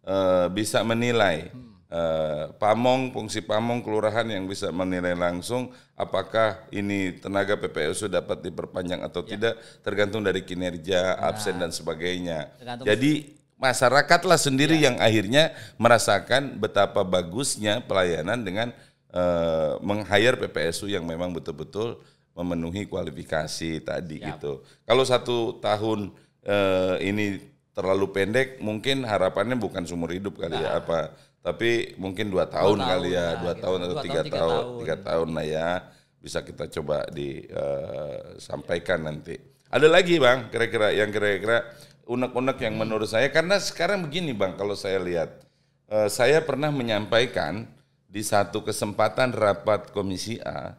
eh, 0.07 0.47
bisa 0.53 0.79
menilai. 0.81 1.51
Eh, 1.95 2.45
pamong, 2.59 3.15
fungsi 3.15 3.39
pamong 3.39 3.79
kelurahan 3.79 4.27
yang 4.27 4.43
bisa 4.43 4.67
menilai 4.67 5.15
langsung 5.15 5.71
apakah 5.95 6.67
ini 6.67 7.15
tenaga 7.15 7.55
PPSU 7.55 8.11
dapat 8.11 8.43
diperpanjang 8.43 8.99
atau 8.99 9.23
tidak, 9.23 9.55
tergantung 9.79 10.19
dari 10.19 10.43
kinerja, 10.43 11.15
absen 11.15 11.55
dan 11.55 11.71
sebagainya. 11.71 12.51
Tergantung- 12.59 12.83
Jadi 12.91 13.11
masyarakatlah 13.55 14.35
sendiri 14.35 14.75
yang 14.75 14.99
akhirnya 14.99 15.55
merasakan 15.79 16.59
betapa 16.59 17.07
bagusnya 17.07 17.79
pelayanan 17.79 18.43
dengan 18.43 18.75
eh, 19.15 19.73
meng-hire 19.79 20.35
PPSU 20.35 20.91
yang 20.91 21.07
memang 21.07 21.31
betul-betul 21.31 22.03
memenuhi 22.35 22.83
kualifikasi 22.83 23.79
tadi 23.79 24.19
gitu. 24.35 24.59
Kalau 24.83 25.07
satu 25.07 25.63
tahun 25.63 26.11
eh, 26.43 27.07
ini 27.07 27.39
terlalu 27.71 28.11
pendek, 28.11 28.59
mungkin 28.59 29.07
harapannya 29.07 29.55
bukan 29.55 29.87
seumur 29.87 30.11
hidup 30.11 30.35
kali 30.35 30.59
ya 30.59 30.83
apa, 30.83 31.15
tapi 31.45 31.93
mungkin 32.01 32.33
dua 32.33 32.49
tahun, 32.49 32.81
tahun, 32.81 32.89
kali 32.89 33.09
ya, 33.13 33.21
nah, 33.21 33.33
dua 33.37 33.53
gitu. 33.53 33.61
tahun 33.61 33.77
atau 33.77 33.93
Dua 33.93 34.01
tiga 34.01 34.13
tahun, 34.17 34.25
tiga 34.25 34.39
tahun, 34.41 34.49
tahun. 34.57 34.79
tiga 34.81 34.95
tahun 34.97 35.27
lah 35.29 35.45
ya, 35.45 35.69
bisa 36.17 36.39
kita 36.41 36.65
coba 36.73 36.97
disampaikan 37.13 39.05
nanti. 39.05 39.37
Ada 39.69 39.85
lagi 39.85 40.17
bang, 40.17 40.49
kira-kira 40.49 40.89
yang 40.89 41.13
kira-kira 41.13 41.69
unek-unek 42.09 42.57
yang 42.65 42.81
menurut 42.81 43.05
saya 43.05 43.29
karena 43.29 43.61
sekarang 43.61 44.01
begini 44.01 44.33
bang, 44.33 44.57
kalau 44.57 44.73
saya 44.73 44.97
lihat, 44.97 45.45
eh, 45.85 46.09
saya 46.09 46.41
pernah 46.41 46.73
menyampaikan 46.73 47.69
di 48.09 48.25
satu 48.25 48.65
kesempatan 48.65 49.29
rapat 49.29 49.93
komisi 49.93 50.41
A, 50.41 50.73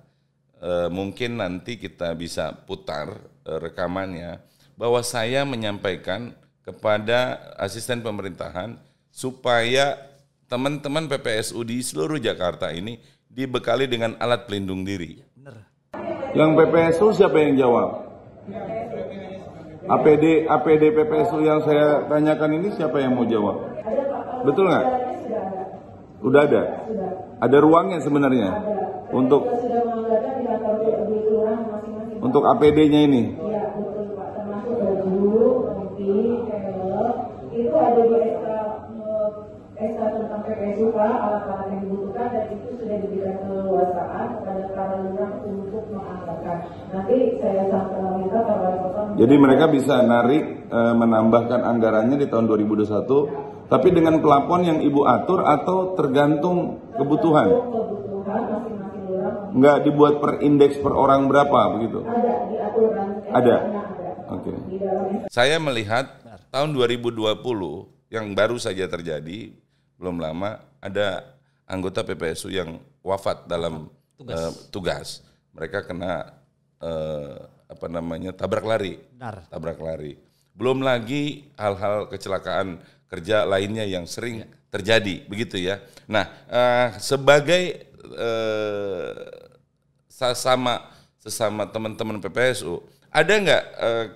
eh, 0.59 0.91
mungkin 0.91 1.39
nanti 1.39 1.79
kita 1.79 2.11
bisa 2.19 2.51
putar 2.67 3.15
eh, 3.47 3.59
rekamannya, 3.63 4.43
bahwa 4.75 4.99
saya 5.07 5.47
menyampaikan 5.47 6.35
kepada 6.67 7.39
asisten 7.55 8.03
pemerintahan 8.03 8.75
supaya 9.15 10.16
teman-teman 10.47 11.11
PPSU 11.11 11.59
di 11.67 11.83
seluruh 11.83 12.23
Jakarta 12.23 12.71
ini 12.71 13.03
dibekali 13.26 13.91
dengan 13.91 14.15
alat 14.23 14.47
pelindung 14.47 14.87
diri. 14.87 15.19
Bener. 15.35 15.67
Yang 16.38 16.50
PPSU 16.62 17.07
siapa 17.15 17.37
yang 17.43 17.59
jawab? 17.59 18.07
APD 19.87 20.50
APD 20.50 20.83
PPSU 20.95 21.38
yang 21.47 21.62
saya 21.62 22.07
tanyakan 22.11 22.59
ini 22.62 22.69
siapa 22.75 22.99
yang 22.99 23.15
mau 23.15 23.26
jawab? 23.26 23.62
Betul 24.47 24.71
nggak? 24.71 24.87
Udah 26.23 26.43
ada. 26.47 26.62
Ada 27.43 27.57
ruangnya 27.61 27.99
sebenarnya 28.03 28.50
untuk 29.15 29.47
untuk 32.23 32.43
APD-nya 32.43 33.00
ini. 33.07 33.23
itu 37.57 37.73
ada 37.73 38.03
di 38.05 38.46
SK 39.76 39.85
eh, 39.85 39.92
SK 39.92 40.00
tentang 40.09 40.40
PPSU 40.40 40.88
Pak, 40.88 41.04
alat-alat 41.21 41.66
yang 41.68 41.80
dibutuhkan 41.85 42.26
dan 42.33 42.45
itu 42.49 42.68
sudah 42.80 42.97
diberikan 42.97 43.37
keleluasaan 43.45 44.26
kepada 44.40 44.62
para 44.73 44.95
lurah 45.04 45.30
untuk 45.45 45.85
menganggarkan. 45.92 46.56
Nanti 46.97 47.16
saya 47.37 47.62
sampai 47.68 48.00
minta 48.16 48.40
Wali 48.40 48.78
Kota 48.80 49.00
Jadi 49.21 49.35
mereka 49.37 49.64
bisa 49.68 49.95
narik 50.00 50.45
eh, 50.73 50.95
menambahkan 50.97 51.61
anggarannya 51.61 52.16
di 52.16 52.26
tahun 52.33 52.49
2021 52.49 53.68
tapi 53.68 53.88
dengan 53.92 54.23
pelapon 54.23 54.61
yang 54.64 54.78
Ibu 54.80 55.00
atur 55.04 55.45
atau 55.45 55.92
tergantung 55.92 56.80
kebutuhan. 56.97 57.50
kebutuhan 57.52 58.40
masing-masing 58.49 59.02
lurah 59.12 59.33
Nggak 59.52 59.76
dibuat 59.85 60.14
per 60.25 60.33
indeks 60.40 60.80
per 60.80 60.97
orang 60.97 61.28
berapa 61.28 61.76
begitu. 61.76 62.00
ada 62.00 62.33
di 62.49 62.56
aturan 62.56 63.09
Ada. 63.28 63.56
ada 63.61 64.11
Oke. 64.40 64.56
dalam 64.80 65.28
Saya 65.28 65.61
melihat 65.61 66.09
tahun 66.49 66.73
2020 66.73 67.12
yang 68.09 68.33
baru 68.38 68.56
saja 68.56 68.87
terjadi 68.87 69.66
belum 69.97 70.21
lama 70.21 70.61
ada 70.81 71.25
anggota 71.67 72.05
PPSU 72.07 72.53
yang 72.53 72.79
wafat 73.03 73.49
dalam 73.50 73.88
Tugas. 74.17 74.37
eh, 74.38 74.53
tugas. 74.71 75.09
Mereka 75.57 75.85
kena 75.88 76.37
eh, 76.81 77.37
apa 77.67 77.87
namanya 77.91 78.31
tabrak 78.33 78.65
lari. 78.65 79.00
Benar. 79.17 79.49
Tabrak 79.50 79.81
lari. 79.81 80.17
Belum 80.57 80.81
lagi 80.81 81.45
hal-hal 81.61 82.09
kecelakaan 82.09 82.81
kerja 83.07 83.45
lainnya 83.45 83.85
yang 83.85 84.09
sering 84.09 84.45
terjadi, 84.73 85.25
begitu 85.29 85.57
ya. 85.61 85.81
Nah, 86.09 86.29
eh, 86.49 86.88
sebagai 87.00 87.88
eh, 88.17 89.15
sesama 90.09 90.93
sesama 91.21 91.67
teman-teman 91.67 92.23
PPSU, 92.23 92.81
ada 93.11 93.33
nggak 93.35 93.65
eh, 93.83 94.07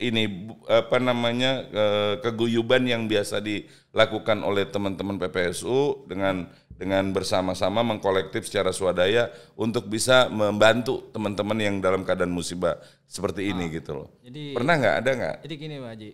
ini 0.00 0.52
apa 0.68 0.96
namanya 1.00 1.64
eh, 1.68 2.14
keguyuban 2.20 2.84
yang 2.84 3.08
biasa 3.08 3.40
dilakukan 3.40 4.42
oleh 4.44 4.68
teman-teman 4.68 5.16
PPSU 5.20 6.06
dengan 6.08 6.48
dengan 6.76 7.08
bersama-sama 7.08 7.80
mengkolektif 7.80 8.44
secara 8.44 8.68
swadaya 8.68 9.32
untuk 9.56 9.88
bisa 9.88 10.28
membantu 10.28 11.08
teman-teman 11.08 11.56
yang 11.56 11.76
dalam 11.80 12.04
keadaan 12.04 12.28
musibah 12.28 12.76
seperti 13.08 13.48
ini 13.48 13.72
gitu 13.72 13.96
loh. 14.04 14.08
Jadi 14.20 14.52
Pernah 14.52 14.74
nggak? 14.76 14.94
Ada 15.00 15.10
nggak? 15.16 15.36
jadi 15.48 15.54
gini 15.56 15.74
Pak 15.80 15.90
Haji. 15.96 16.10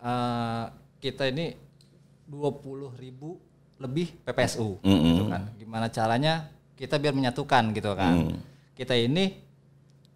Eh, 0.00 0.64
kita 1.04 1.24
ini 1.28 1.46
20 2.26 2.96
ribu 2.96 3.36
lebih 3.76 4.16
PPSU 4.24 4.80
gitu 4.80 5.24
kan. 5.28 5.52
Gimana 5.60 5.92
caranya 5.92 6.48
kita 6.80 6.96
biar 6.96 7.12
menyatukan 7.12 7.76
gitu 7.76 7.92
kan. 7.92 8.40
Kita 8.72 8.96
ini 8.96 9.36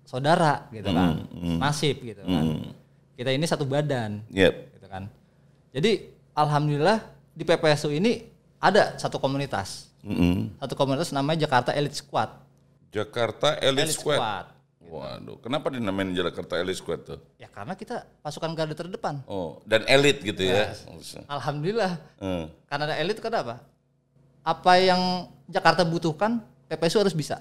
saudara 0.09 0.65
gitu 0.73 0.89
kan. 0.91 1.29
Nasib 1.61 2.01
gitu 2.01 2.25
kan. 2.25 2.73
Kita 3.21 3.37
ini 3.37 3.45
satu 3.45 3.69
badan 3.69 4.25
Yep. 4.33 4.81
gitu 4.81 4.89
kan. 4.89 5.05
Jadi 5.77 6.09
alhamdulillah 6.33 7.05
di 7.37 7.45
PPSU 7.45 7.93
ini 7.93 8.25
ada 8.57 8.97
satu 8.97 9.21
komunitas. 9.21 9.93
Mm-mm. 10.01 10.57
Satu 10.57 10.73
komunitas 10.73 11.13
namanya 11.13 11.45
Jakarta 11.45 11.77
Elite 11.77 12.01
Squad. 12.01 12.33
Jakarta 12.89 13.61
Elite, 13.61 13.93
Elite 13.93 14.01
Squad. 14.01 14.17
Squad. 14.17 14.47
Waduh, 14.89 15.37
kenapa 15.45 15.69
dinamain 15.69 16.17
Jakarta 16.17 16.57
Elite 16.57 16.81
Squad 16.81 17.01
tuh? 17.05 17.21
Ya 17.37 17.53
karena 17.53 17.77
kita 17.77 18.09
pasukan 18.25 18.57
garda 18.57 18.73
terdepan. 18.73 19.21
Oh, 19.29 19.61
dan 19.69 19.85
elit 19.85 20.25
gitu 20.25 20.41
ya. 20.41 20.73
Alhamdulillah. 21.29 22.01
Hmm. 22.25 22.49
Karena 22.73 22.89
ada 22.89 22.97
elit 23.05 23.21
karena 23.21 23.45
apa? 23.45 23.57
Apa 24.41 24.81
yang 24.81 25.29
Jakarta 25.45 25.85
butuhkan, 25.85 26.41
PPSU 26.73 27.05
harus 27.05 27.13
bisa. 27.13 27.37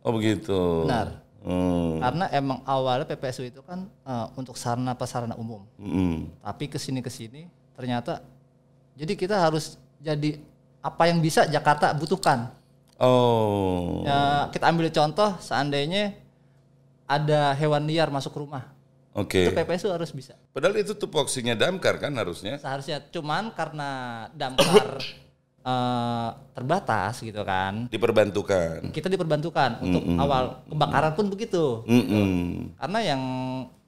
Oh 0.00 0.16
begitu. 0.16 0.88
Benar. 0.88 1.23
Hmm. 1.44 2.00
Karena 2.00 2.24
emang 2.32 2.64
awalnya 2.64 3.04
PPSU 3.04 3.44
itu 3.44 3.60
kan 3.60 3.84
eh, 3.84 4.26
untuk 4.40 4.56
sarana 4.56 4.96
prasarana 4.96 5.36
umum. 5.36 5.60
Mm-mm. 5.76 6.32
Tapi 6.40 6.72
ke 6.72 6.80
sini 6.80 7.04
ke 7.04 7.12
sini 7.12 7.44
ternyata 7.76 8.24
jadi 8.96 9.12
kita 9.12 9.36
harus 9.36 9.76
jadi 10.00 10.40
apa 10.80 11.02
yang 11.08 11.20
bisa 11.20 11.44
Jakarta 11.44 11.92
butuhkan. 11.92 12.48
Oh. 12.96 14.06
Ya, 14.06 14.48
kita 14.54 14.70
ambil 14.70 14.88
contoh 14.88 15.34
seandainya 15.42 16.14
ada 17.04 17.52
hewan 17.58 17.84
liar 17.84 18.08
masuk 18.08 18.38
rumah, 18.38 18.70
Oke. 19.12 19.44
itu 19.44 19.50
PPSU 19.52 19.92
harus 19.92 20.08
bisa. 20.14 20.38
Padahal 20.54 20.78
itu 20.80 20.96
tupoksinya 20.96 21.52
damkar 21.52 22.00
kan 22.00 22.14
harusnya. 22.16 22.56
Seharusnya 22.56 23.02
cuman 23.12 23.52
karena 23.52 23.90
damkar 24.32 24.98
eh, 25.64 26.28
terbatas 26.52 27.24
gitu 27.24 27.42
kan. 27.42 27.88
Diperbantukan. 27.88 28.92
kita 28.92 29.08
diperbantukan 29.08 29.80
untuk 29.80 30.04
awal 30.20 30.62
kebakaran 30.68 31.12
pun 31.16 31.26
begitu 31.32 31.82
Mm-mm. 31.88 32.76
karena 32.78 32.98
yang 33.00 33.22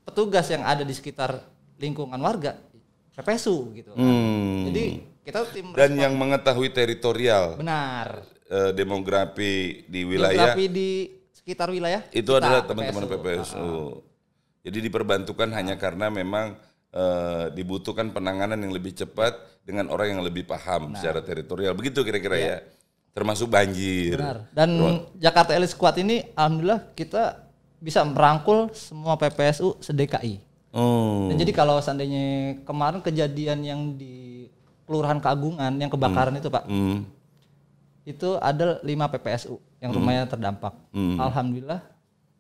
petugas 0.03 0.47
yang 0.49 0.65
ada 0.65 0.83
di 0.83 0.95
sekitar 0.97 1.45
lingkungan 1.77 2.17
warga 2.19 2.57
PPSU 3.17 3.73
gitu 3.77 3.91
kan. 3.97 4.05
Hmm. 4.05 4.69
jadi 4.73 4.85
kita 5.27 5.39
tim 5.51 5.67
Dan 5.75 5.99
yang 5.99 6.15
mengetahui 6.15 6.71
teritorial 6.71 7.59
benar 7.59 8.23
eh, 8.47 8.71
demografi 8.77 9.85
di 9.89 10.01
wilayah 10.07 10.55
Geografi 10.55 10.67
di 10.71 10.91
sekitar 11.33 11.69
wilayah 11.73 12.03
itu 12.13 12.27
kita, 12.27 12.39
adalah 12.43 12.61
teman-teman 12.67 13.03
PPSU. 13.07 13.23
PPSU. 13.23 13.75
Jadi 14.67 14.79
diperbantukan 14.83 15.49
hanya 15.55 15.79
karena 15.79 16.11
memang 16.11 16.59
eh, 16.97 17.45
dibutuhkan 17.53 18.09
penanganan 18.09 18.57
yang 18.57 18.73
lebih 18.73 18.97
cepat 18.97 19.37
dengan 19.63 19.93
orang 19.93 20.17
yang 20.17 20.23
lebih 20.25 20.49
paham 20.49 20.97
secara 20.97 21.21
teritorial. 21.21 21.77
Begitu 21.77 22.01
kira-kira 22.01 22.37
ya. 22.37 22.59
Termasuk 23.13 23.49
banjir. 23.49 24.17
benar 24.17 24.45
dan 24.53 24.69
Jakarta 25.17 25.53
Elite 25.53 25.73
Squad 25.73 25.97
ini 25.97 26.25
alhamdulillah 26.33 26.85
kita 26.93 27.49
bisa 27.77 28.05
merangkul 28.05 28.69
semua 28.73 29.17
PPSU 29.17 29.77
sedekai 29.79 30.41
Oh. 30.77 31.33
dan 31.33 31.41
jadi 31.41 31.57
kalau 31.57 31.81
seandainya 31.81 32.25
kemarin 32.69 33.01
kejadian 33.01 33.65
yang 33.65 33.81
di 33.97 34.45
Kelurahan 34.85 35.17
Keagungan 35.17 35.73
yang 35.81 35.89
kebakaran 35.89 36.37
itu 36.37 36.47
Pak 36.47 36.69
Hmm. 36.69 37.09
itu 38.05 38.37
ada 38.37 38.79
5 38.85 39.09
PPSU 39.09 39.57
yang 39.81 39.91
rumahnya 39.91 40.29
terdampak. 40.29 40.77
Hmm. 40.93 41.17
Alhamdulillah 41.17 41.81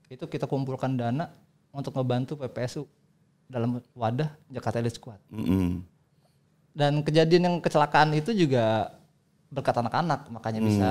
itu 0.06 0.28
kita 0.28 0.44
kumpulkan 0.44 0.92
dana 0.94 1.32
untuk 1.72 1.96
ngebantu 1.96 2.36
PPSU 2.36 2.84
dalam 3.46 3.78
wadah 3.94 4.30
Jakarta 4.50 4.82
Elite 4.82 4.98
Squad. 4.98 5.18
Mm-mm. 5.30 5.82
Dan 6.76 7.00
kejadian 7.00 7.42
yang 7.48 7.56
kecelakaan 7.62 8.12
itu 8.12 8.36
juga 8.36 8.92
berkat 9.48 9.80
anak-anak 9.80 10.28
makanya 10.28 10.60
bisa 10.60 10.90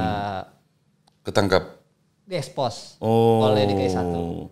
Ketangkap. 1.22 1.78
diekspos 2.26 2.98
Oh. 3.04 3.46
oleh 3.46 3.70
DKI 3.70 3.92
1. 3.94 4.50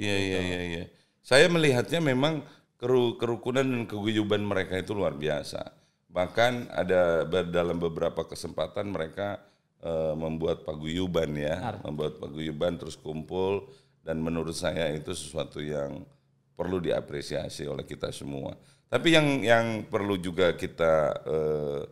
Iya 0.00 0.16
iya 0.16 0.40
iya 0.40 0.60
iya. 0.64 0.84
Saya 1.20 1.46
melihatnya 1.52 2.00
memang 2.00 2.40
keru 2.80 3.20
kerukunan 3.20 3.62
dan 3.62 3.84
keguyuban 3.84 4.40
mereka 4.42 4.80
itu 4.80 4.96
luar 4.96 5.12
biasa. 5.12 5.60
Bahkan 6.08 6.72
ada 6.72 7.24
dalam 7.44 7.76
beberapa 7.76 8.24
kesempatan 8.24 8.88
mereka 8.88 9.44
eh, 9.84 10.14
membuat 10.16 10.64
paguyuban 10.64 11.36
ya, 11.36 11.76
membuat 11.84 12.16
paguyuban 12.16 12.80
terus 12.80 12.96
kumpul 12.96 13.68
dan 14.02 14.18
menurut 14.18 14.56
saya 14.56 14.88
itu 14.90 15.12
sesuatu 15.12 15.60
yang 15.60 16.02
perlu 16.54 16.78
diapresiasi 16.78 17.66
oleh 17.66 17.84
kita 17.88 18.12
semua. 18.12 18.54
Tapi 18.92 19.08
yang 19.16 19.40
yang 19.40 19.66
perlu 19.88 20.20
juga 20.20 20.52
kita 20.52 20.94
eh, 21.24 21.82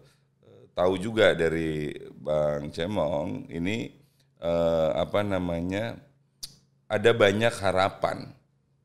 tahu 0.77 0.95
juga 1.01 1.33
dari 1.33 1.97
Bang 2.13 2.69
Cemong 2.69 3.49
ini 3.49 3.89
eh, 4.41 4.91
apa 4.97 5.25
namanya 5.25 5.97
ada 6.91 7.11
banyak 7.15 7.55
harapan 7.63 8.29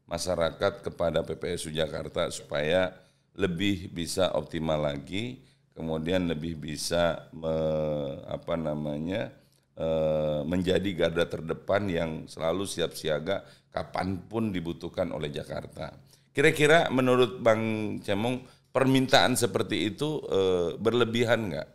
masyarakat 0.05 0.85
kepada 0.85 1.25
PPSU 1.25 1.73
Jakarta 1.73 2.29
supaya 2.29 2.93
lebih 3.35 3.91
bisa 3.91 4.31
optimal 4.37 4.79
lagi, 4.79 5.43
kemudian 5.75 6.29
lebih 6.29 6.55
bisa 6.55 7.27
me- 7.35 8.21
apa 8.31 8.55
namanya 8.55 9.33
eh, 9.75 10.39
menjadi 10.47 10.89
garda 10.95 11.25
terdepan 11.27 11.83
yang 11.91 12.11
selalu 12.31 12.63
siap 12.63 12.95
siaga 12.95 13.43
kapan 13.75 14.15
pun 14.23 14.55
dibutuhkan 14.55 15.11
oleh 15.11 15.27
Jakarta. 15.27 15.91
Kira-kira 16.31 16.87
menurut 16.87 17.43
Bang 17.43 17.99
Cemong 17.99 18.47
permintaan 18.71 19.35
seperti 19.35 19.91
itu 19.91 20.23
eh, 20.31 20.79
berlebihan 20.79 21.51
nggak? 21.51 21.67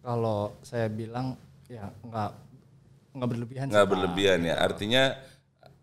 Kalau 0.00 0.56
saya 0.64 0.88
bilang 0.88 1.36
ya 1.68 1.92
nggak 2.00 2.32
nggak 3.12 3.28
berlebihan. 3.28 3.66
nggak 3.68 3.88
berlebihan 3.88 4.40
ya 4.44 4.56
artinya 4.56 5.12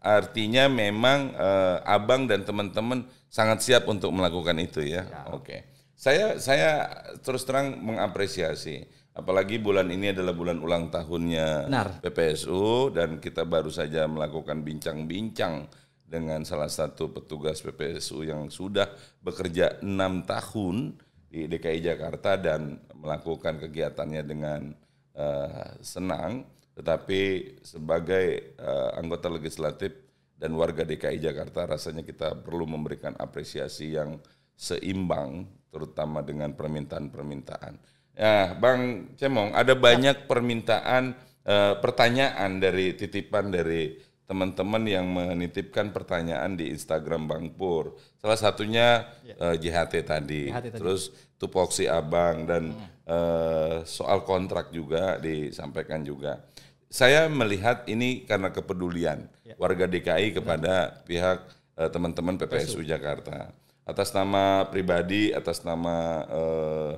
artinya 0.01 0.65
memang 0.65 1.33
eh, 1.33 1.77
abang 1.85 2.25
dan 2.25 2.41
teman-teman 2.41 3.05
sangat 3.29 3.61
siap 3.61 3.85
untuk 3.85 4.09
melakukan 4.09 4.57
itu 4.57 4.81
ya, 4.81 5.05
oke 5.29 5.61
saya 5.93 6.39
saya 6.41 6.89
terus 7.21 7.45
terang 7.45 7.77
mengapresiasi 7.77 8.87
apalagi 9.19 9.59
bulan 9.59 9.91
ini 9.91 10.15
adalah 10.15 10.31
bulan 10.31 10.63
ulang 10.63 10.87
tahunnya 10.87 11.67
Benar. 11.67 11.87
PPSU 11.99 12.95
dan 12.95 13.19
kita 13.19 13.43
baru 13.43 13.67
saja 13.67 14.07
melakukan 14.07 14.63
bincang-bincang 14.63 15.67
dengan 16.09 16.41
salah 16.47 16.71
satu 16.71 17.11
petugas 17.11 17.59
PPSU 17.61 18.25
yang 18.25 18.47
sudah 18.49 18.89
bekerja 19.21 19.83
enam 19.85 20.25
tahun 20.25 20.97
di 21.29 21.45
DKI 21.45 21.85
Jakarta 21.85 22.39
dan 22.39 22.81
melakukan 22.97 23.61
kegiatannya 23.61 24.23
dengan 24.25 24.73
eh, 25.13 25.69
senang, 25.85 26.49
tetapi 26.73 27.21
sebagai 27.61 28.57
eh, 28.57 28.89
anggota 28.97 29.29
legislatif 29.29 29.93
dan 30.33 30.57
warga 30.57 30.81
DKI 30.81 31.21
Jakarta 31.21 31.69
rasanya 31.69 32.01
kita 32.01 32.33
perlu 32.41 32.65
memberikan 32.65 33.13
apresiasi 33.19 33.93
yang 33.93 34.17
seimbang, 34.57 35.45
terutama 35.69 36.25
dengan 36.25 36.57
permintaan-permintaan. 36.57 37.98
Ya, 38.19 38.51
Bang 38.59 39.15
Cemong, 39.15 39.55
ada 39.55 39.71
banyak 39.79 40.27
permintaan, 40.27 41.15
eh, 41.47 41.73
pertanyaan 41.79 42.59
dari 42.59 42.91
titipan 42.91 43.47
dari 43.47 43.95
teman-teman 44.27 44.83
yang 44.83 45.07
menitipkan 45.07 45.95
pertanyaan 45.95 46.59
di 46.59 46.67
Instagram 46.67 47.31
Bang 47.31 47.47
Pur. 47.55 47.95
Salah 48.19 48.35
satunya 48.35 49.07
eh, 49.23 49.55
JHT 49.55 50.03
tadi, 50.03 50.51
JHT 50.51 50.67
tadi. 50.67 50.69
terus 50.75 51.15
tupoksi 51.39 51.87
abang 51.87 52.43
dan 52.43 52.75
eh, 53.07 53.87
soal 53.87 54.27
kontrak 54.27 54.75
juga 54.75 55.15
disampaikan 55.23 56.03
juga. 56.03 56.43
Saya 56.91 57.31
melihat 57.31 57.87
ini 57.87 58.27
karena 58.27 58.51
kepedulian 58.51 59.31
warga 59.55 59.87
DKI 59.87 60.35
kepada 60.35 61.01
pihak 61.07 61.39
eh, 61.79 61.87
teman-teman 61.87 62.35
PPSU 62.35 62.83
Jakarta. 62.83 63.55
Atas 63.87 64.11
nama 64.11 64.67
pribadi, 64.67 65.31
atas 65.31 65.63
nama 65.63 66.27
eh, 66.27 66.91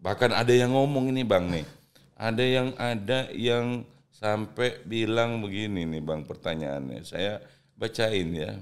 bahkan 0.00 0.32
ada 0.32 0.50
yang 0.50 0.72
ngomong 0.72 1.12
ini 1.12 1.22
bang 1.22 1.44
nih, 1.46 1.66
ada 2.16 2.44
yang 2.44 2.68
ada 2.80 3.28
yang 3.36 3.84
sampai 4.10 4.80
bilang 4.84 5.40
begini 5.40 5.84
nih 5.88 6.02
bang 6.02 6.24
pertanyaannya. 6.24 7.00
Saya 7.04 7.40
bacain 7.76 8.28
ya. 8.34 8.52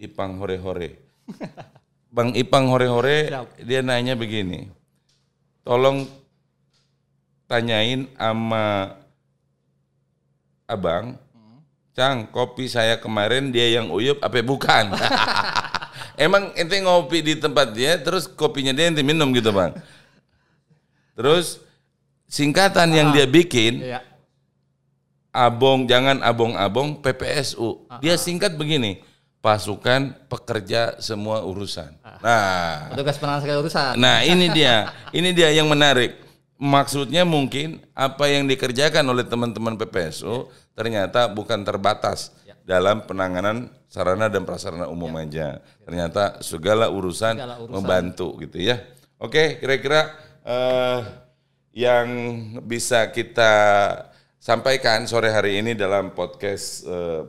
Ipang 0.00 0.40
hore-hore. 0.40 0.96
Bang 2.10 2.34
Ipang 2.34 2.66
hore-hore 2.72 3.30
dia 3.62 3.86
nanya 3.86 4.18
begini. 4.18 4.66
Tolong 5.62 6.08
tanyain 7.46 8.10
sama 8.18 8.96
Abang, 10.66 11.14
Cang, 11.90 12.30
kopi 12.30 12.70
saya 12.70 12.98
kemarin 13.02 13.50
dia 13.50 13.74
yang 13.74 13.90
uyup 13.90 14.22
apa 14.22 14.38
bukan? 14.42 14.94
Emang 16.20 16.52
ente 16.52 16.76
ngopi 16.76 17.24
di 17.24 17.34
tempat 17.34 17.72
dia 17.72 17.96
terus 17.96 18.28
kopinya 18.28 18.76
dia 18.76 18.92
ente 18.92 19.00
minum 19.00 19.32
gitu, 19.32 19.48
Bang. 19.48 19.72
Terus 21.16 21.64
singkatan 22.28 22.92
yang 22.92 23.08
dia 23.10 23.24
bikin 23.24 23.80
Iya. 23.80 24.04
abong 25.32 25.88
jangan 25.88 26.20
abong-abong 26.20 27.00
PPSU. 27.00 27.88
Dia 27.98 28.20
singkat 28.20 28.52
begini, 28.52 29.00
pasukan 29.40 30.12
pekerja 30.28 31.00
semua 31.00 31.40
urusan. 31.40 31.88
Nah, 32.20 32.92
Petugas 32.92 33.16
penanganan 33.16 33.40
segala 33.40 33.58
urusan. 33.64 33.92
nah 33.96 34.20
ini 34.20 34.52
dia, 34.52 34.92
ini 35.16 35.32
dia 35.32 35.48
yang 35.50 35.72
menarik. 35.72 36.20
Maksudnya 36.60 37.24
mungkin 37.24 37.80
apa 37.96 38.28
yang 38.28 38.44
dikerjakan 38.44 39.00
oleh 39.08 39.24
teman-teman 39.24 39.80
PPSU 39.80 40.52
ternyata 40.76 41.24
bukan 41.24 41.64
terbatas 41.64 42.36
dalam 42.70 43.02
penanganan 43.02 43.66
sarana 43.90 44.30
dan 44.30 44.46
prasarana 44.46 44.86
umum 44.86 45.10
aja. 45.18 45.58
Ternyata 45.82 46.38
segala 46.46 46.86
urusan, 46.86 47.34
Segala 47.34 47.58
urusan. 47.58 47.74
membantu 47.74 48.38
gitu 48.38 48.62
ya. 48.62 48.78
Oke, 49.18 49.58
kira-kira 49.58 50.14
eh, 50.46 50.98
yang 51.74 52.06
bisa 52.62 53.10
kita 53.10 53.52
sampaikan 54.38 55.02
sore 55.10 55.34
hari 55.34 55.58
ini 55.58 55.74
dalam 55.74 56.14
podcast 56.14 56.86
eh, 56.86 57.22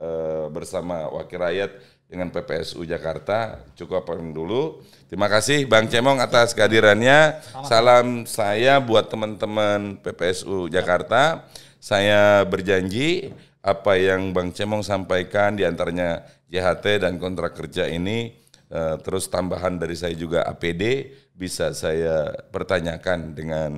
eh, 0.00 0.44
bersama 0.48 1.12
Wakil 1.12 1.36
Rakyat 1.36 1.72
dengan 2.08 2.32
PPSU 2.32 2.88
Jakarta 2.88 3.60
cukup 3.76 4.08
apa 4.08 4.16
dulu. 4.16 4.80
Terima 5.12 5.28
kasih 5.28 5.68
Bang 5.68 5.92
Cemong 5.92 6.16
atas 6.24 6.56
kehadirannya. 6.56 7.44
Salam 7.68 8.24
saya 8.24 8.80
buat 8.80 9.12
teman-teman 9.12 10.00
PPSU 10.00 10.72
Jakarta. 10.72 11.44
Saya 11.78 12.42
berjanji 12.42 13.30
apa 13.68 14.00
yang 14.00 14.32
Bang 14.32 14.50
Cemong 14.56 14.80
sampaikan 14.80 15.52
di 15.52 15.68
antaranya 15.68 16.24
JHT 16.48 17.04
dan 17.04 17.20
kontrak 17.20 17.52
kerja 17.52 17.84
ini 17.84 18.32
eh, 18.72 18.96
terus 19.04 19.28
tambahan 19.28 19.76
dari 19.76 19.92
saya 19.92 20.16
juga 20.16 20.48
APD 20.48 21.12
bisa 21.36 21.76
saya 21.76 22.32
pertanyakan 22.48 23.36
dengan 23.36 23.70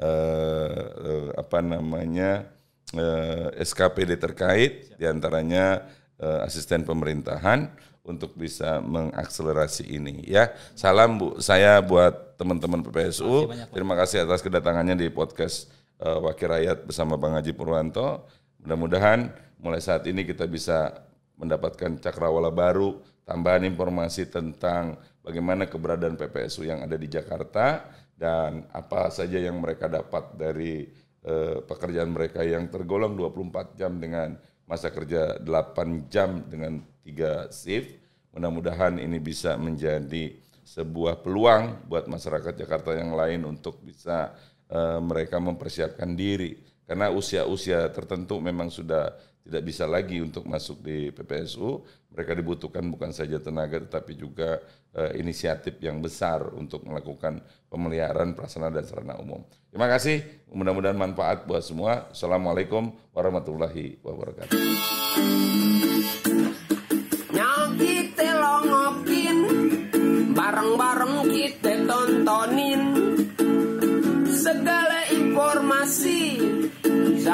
eh, 0.00 0.80
eh, 1.04 1.28
apa 1.36 1.60
namanya 1.60 2.48
eh, 2.96 3.48
SKPD 3.60 4.16
terkait 4.16 4.96
di 4.96 5.04
antaranya 5.04 5.84
eh, 6.16 6.40
asisten 6.48 6.82
pemerintahan 6.88 7.68
untuk 8.04 8.36
bisa 8.36 8.84
mengakselerasi 8.84 9.88
ini 9.88 10.28
ya. 10.28 10.52
Salam 10.76 11.16
bu 11.16 11.40
saya 11.40 11.80
buat 11.80 12.36
teman-teman 12.36 12.84
PPSU 12.84 13.48
terima 13.72 13.96
kasih 13.96 14.28
atas 14.28 14.44
kedatangannya 14.44 14.96
di 14.96 15.08
podcast 15.08 15.72
eh, 16.00 16.18
Wakil 16.18 16.48
Rakyat 16.50 16.78
bersama 16.84 17.16
Bang 17.16 17.36
Haji 17.36 17.52
Purwanto 17.56 18.28
mudah-mudahan 18.64 19.28
mulai 19.60 19.78
saat 19.78 20.08
ini 20.08 20.24
kita 20.24 20.48
bisa 20.48 21.04
mendapatkan 21.36 22.00
cakrawala 22.00 22.48
baru 22.48 22.98
tambahan 23.28 23.68
informasi 23.68 24.28
tentang 24.32 24.96
bagaimana 25.20 25.68
keberadaan 25.68 26.16
PPSU 26.16 26.64
yang 26.68 26.84
ada 26.84 26.96
di 26.96 27.08
Jakarta 27.08 27.84
dan 28.14 28.64
apa 28.70 29.12
saja 29.12 29.40
yang 29.40 29.60
mereka 29.60 29.90
dapat 29.90 30.36
dari 30.38 30.88
eh, 31.24 31.58
pekerjaan 31.60 32.12
mereka 32.12 32.40
yang 32.40 32.68
tergolong 32.72 33.16
24 33.16 33.76
jam 33.76 34.00
dengan 34.00 34.36
masa 34.64 34.88
kerja 34.88 35.40
8 35.40 36.08
jam 36.08 36.44
dengan 36.48 36.80
tiga 37.04 37.52
shift. 37.52 38.00
Mudah-mudahan 38.32 38.98
ini 38.98 39.20
bisa 39.22 39.54
menjadi 39.60 40.34
sebuah 40.64 41.20
peluang 41.20 41.86
buat 41.86 42.08
masyarakat 42.08 42.56
Jakarta 42.56 42.96
yang 42.96 43.12
lain 43.12 43.44
untuk 43.44 43.82
bisa 43.84 44.32
eh, 44.70 45.00
mereka 45.00 45.36
mempersiapkan 45.42 46.14
diri 46.14 46.73
karena 46.84 47.08
usia-usia 47.12 47.88
tertentu 47.92 48.40
memang 48.40 48.68
sudah 48.68 49.16
tidak 49.44 49.62
bisa 49.68 49.84
lagi 49.84 50.24
untuk 50.24 50.48
masuk 50.48 50.80
di 50.80 51.12
PPSU. 51.12 51.84
Mereka 52.16 52.32
dibutuhkan 52.32 52.88
bukan 52.88 53.12
saja 53.12 53.36
tenaga 53.36 53.76
tetapi 53.76 54.16
juga 54.16 54.56
eh, 54.96 55.20
inisiatif 55.20 55.76
yang 55.84 56.00
besar 56.00 56.48
untuk 56.56 56.80
melakukan 56.88 57.44
pemeliharaan 57.68 58.32
prasarana 58.32 58.80
dan 58.80 58.88
sarana 58.88 59.20
umum. 59.20 59.44
Terima 59.68 59.90
kasih, 59.90 60.24
mudah-mudahan 60.48 60.96
manfaat 60.96 61.44
buat 61.44 61.60
semua. 61.60 62.08
Assalamualaikum 62.08 62.96
warahmatullahi 63.12 64.00
wabarakatuh. 64.00 64.56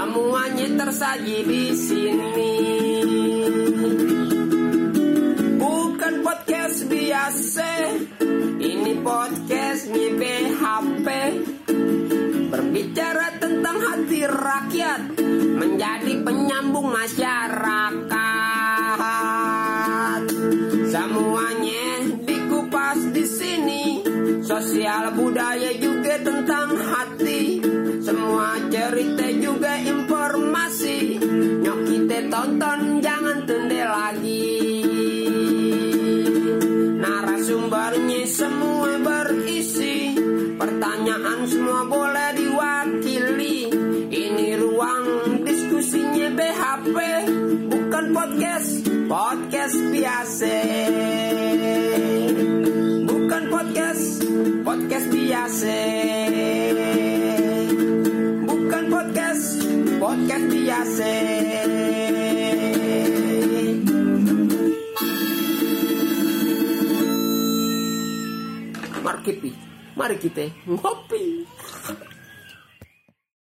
Semuanya 0.01 0.65
tersaji 0.81 1.45
di 1.45 1.77
sini. 1.77 2.57
Bukan 5.61 6.25
podcast 6.25 6.89
biasa 6.89 8.01
Ini 8.65 8.97
podcast 9.05 9.93
BHP 9.93 11.05
Berbicara 12.49 13.45
tentang 13.45 13.77
hati 13.77 14.25
rakyat 14.25 15.21
Menjadi 15.61 16.25
penyambung 16.25 16.89
masyarakat. 16.97 18.01
Semuanya 20.89 22.09
dikupas 22.25 23.05
di 23.13 23.29
sini 23.29 24.01
Sosial 24.41 25.13
budaya 25.13 25.77
juga 25.77 26.17
tentang 26.25 26.73
hati 26.89 27.61
Semua 28.11 28.59
cerita 28.67 29.23
juga 29.39 29.79
informasi. 29.79 31.15
Nyok 31.63 31.81
kita 31.87 32.27
tonton 32.27 32.99
jangan 32.99 33.47
tunda 33.47 33.87
lagi. 33.87 34.51
Narasumbernya 36.99 38.27
semua 38.27 38.99
berisi. 38.99 40.19
Pertanyaan 40.59 41.47
semua 41.47 41.87
boleh 41.87 42.35
diwakili. 42.35 43.71
Ini 44.11 44.59
ruang 44.59 45.07
diskusinya 45.47 46.35
BHP 46.35 46.97
Bukan 47.71 48.05
podcast. 48.11 48.91
Podcast 49.07 49.79
biasa 49.95 50.80
Mari 70.01 70.17
kita, 70.17 70.41
mari 70.41 70.49
kita 70.49 70.73
ngopi. 70.81 71.10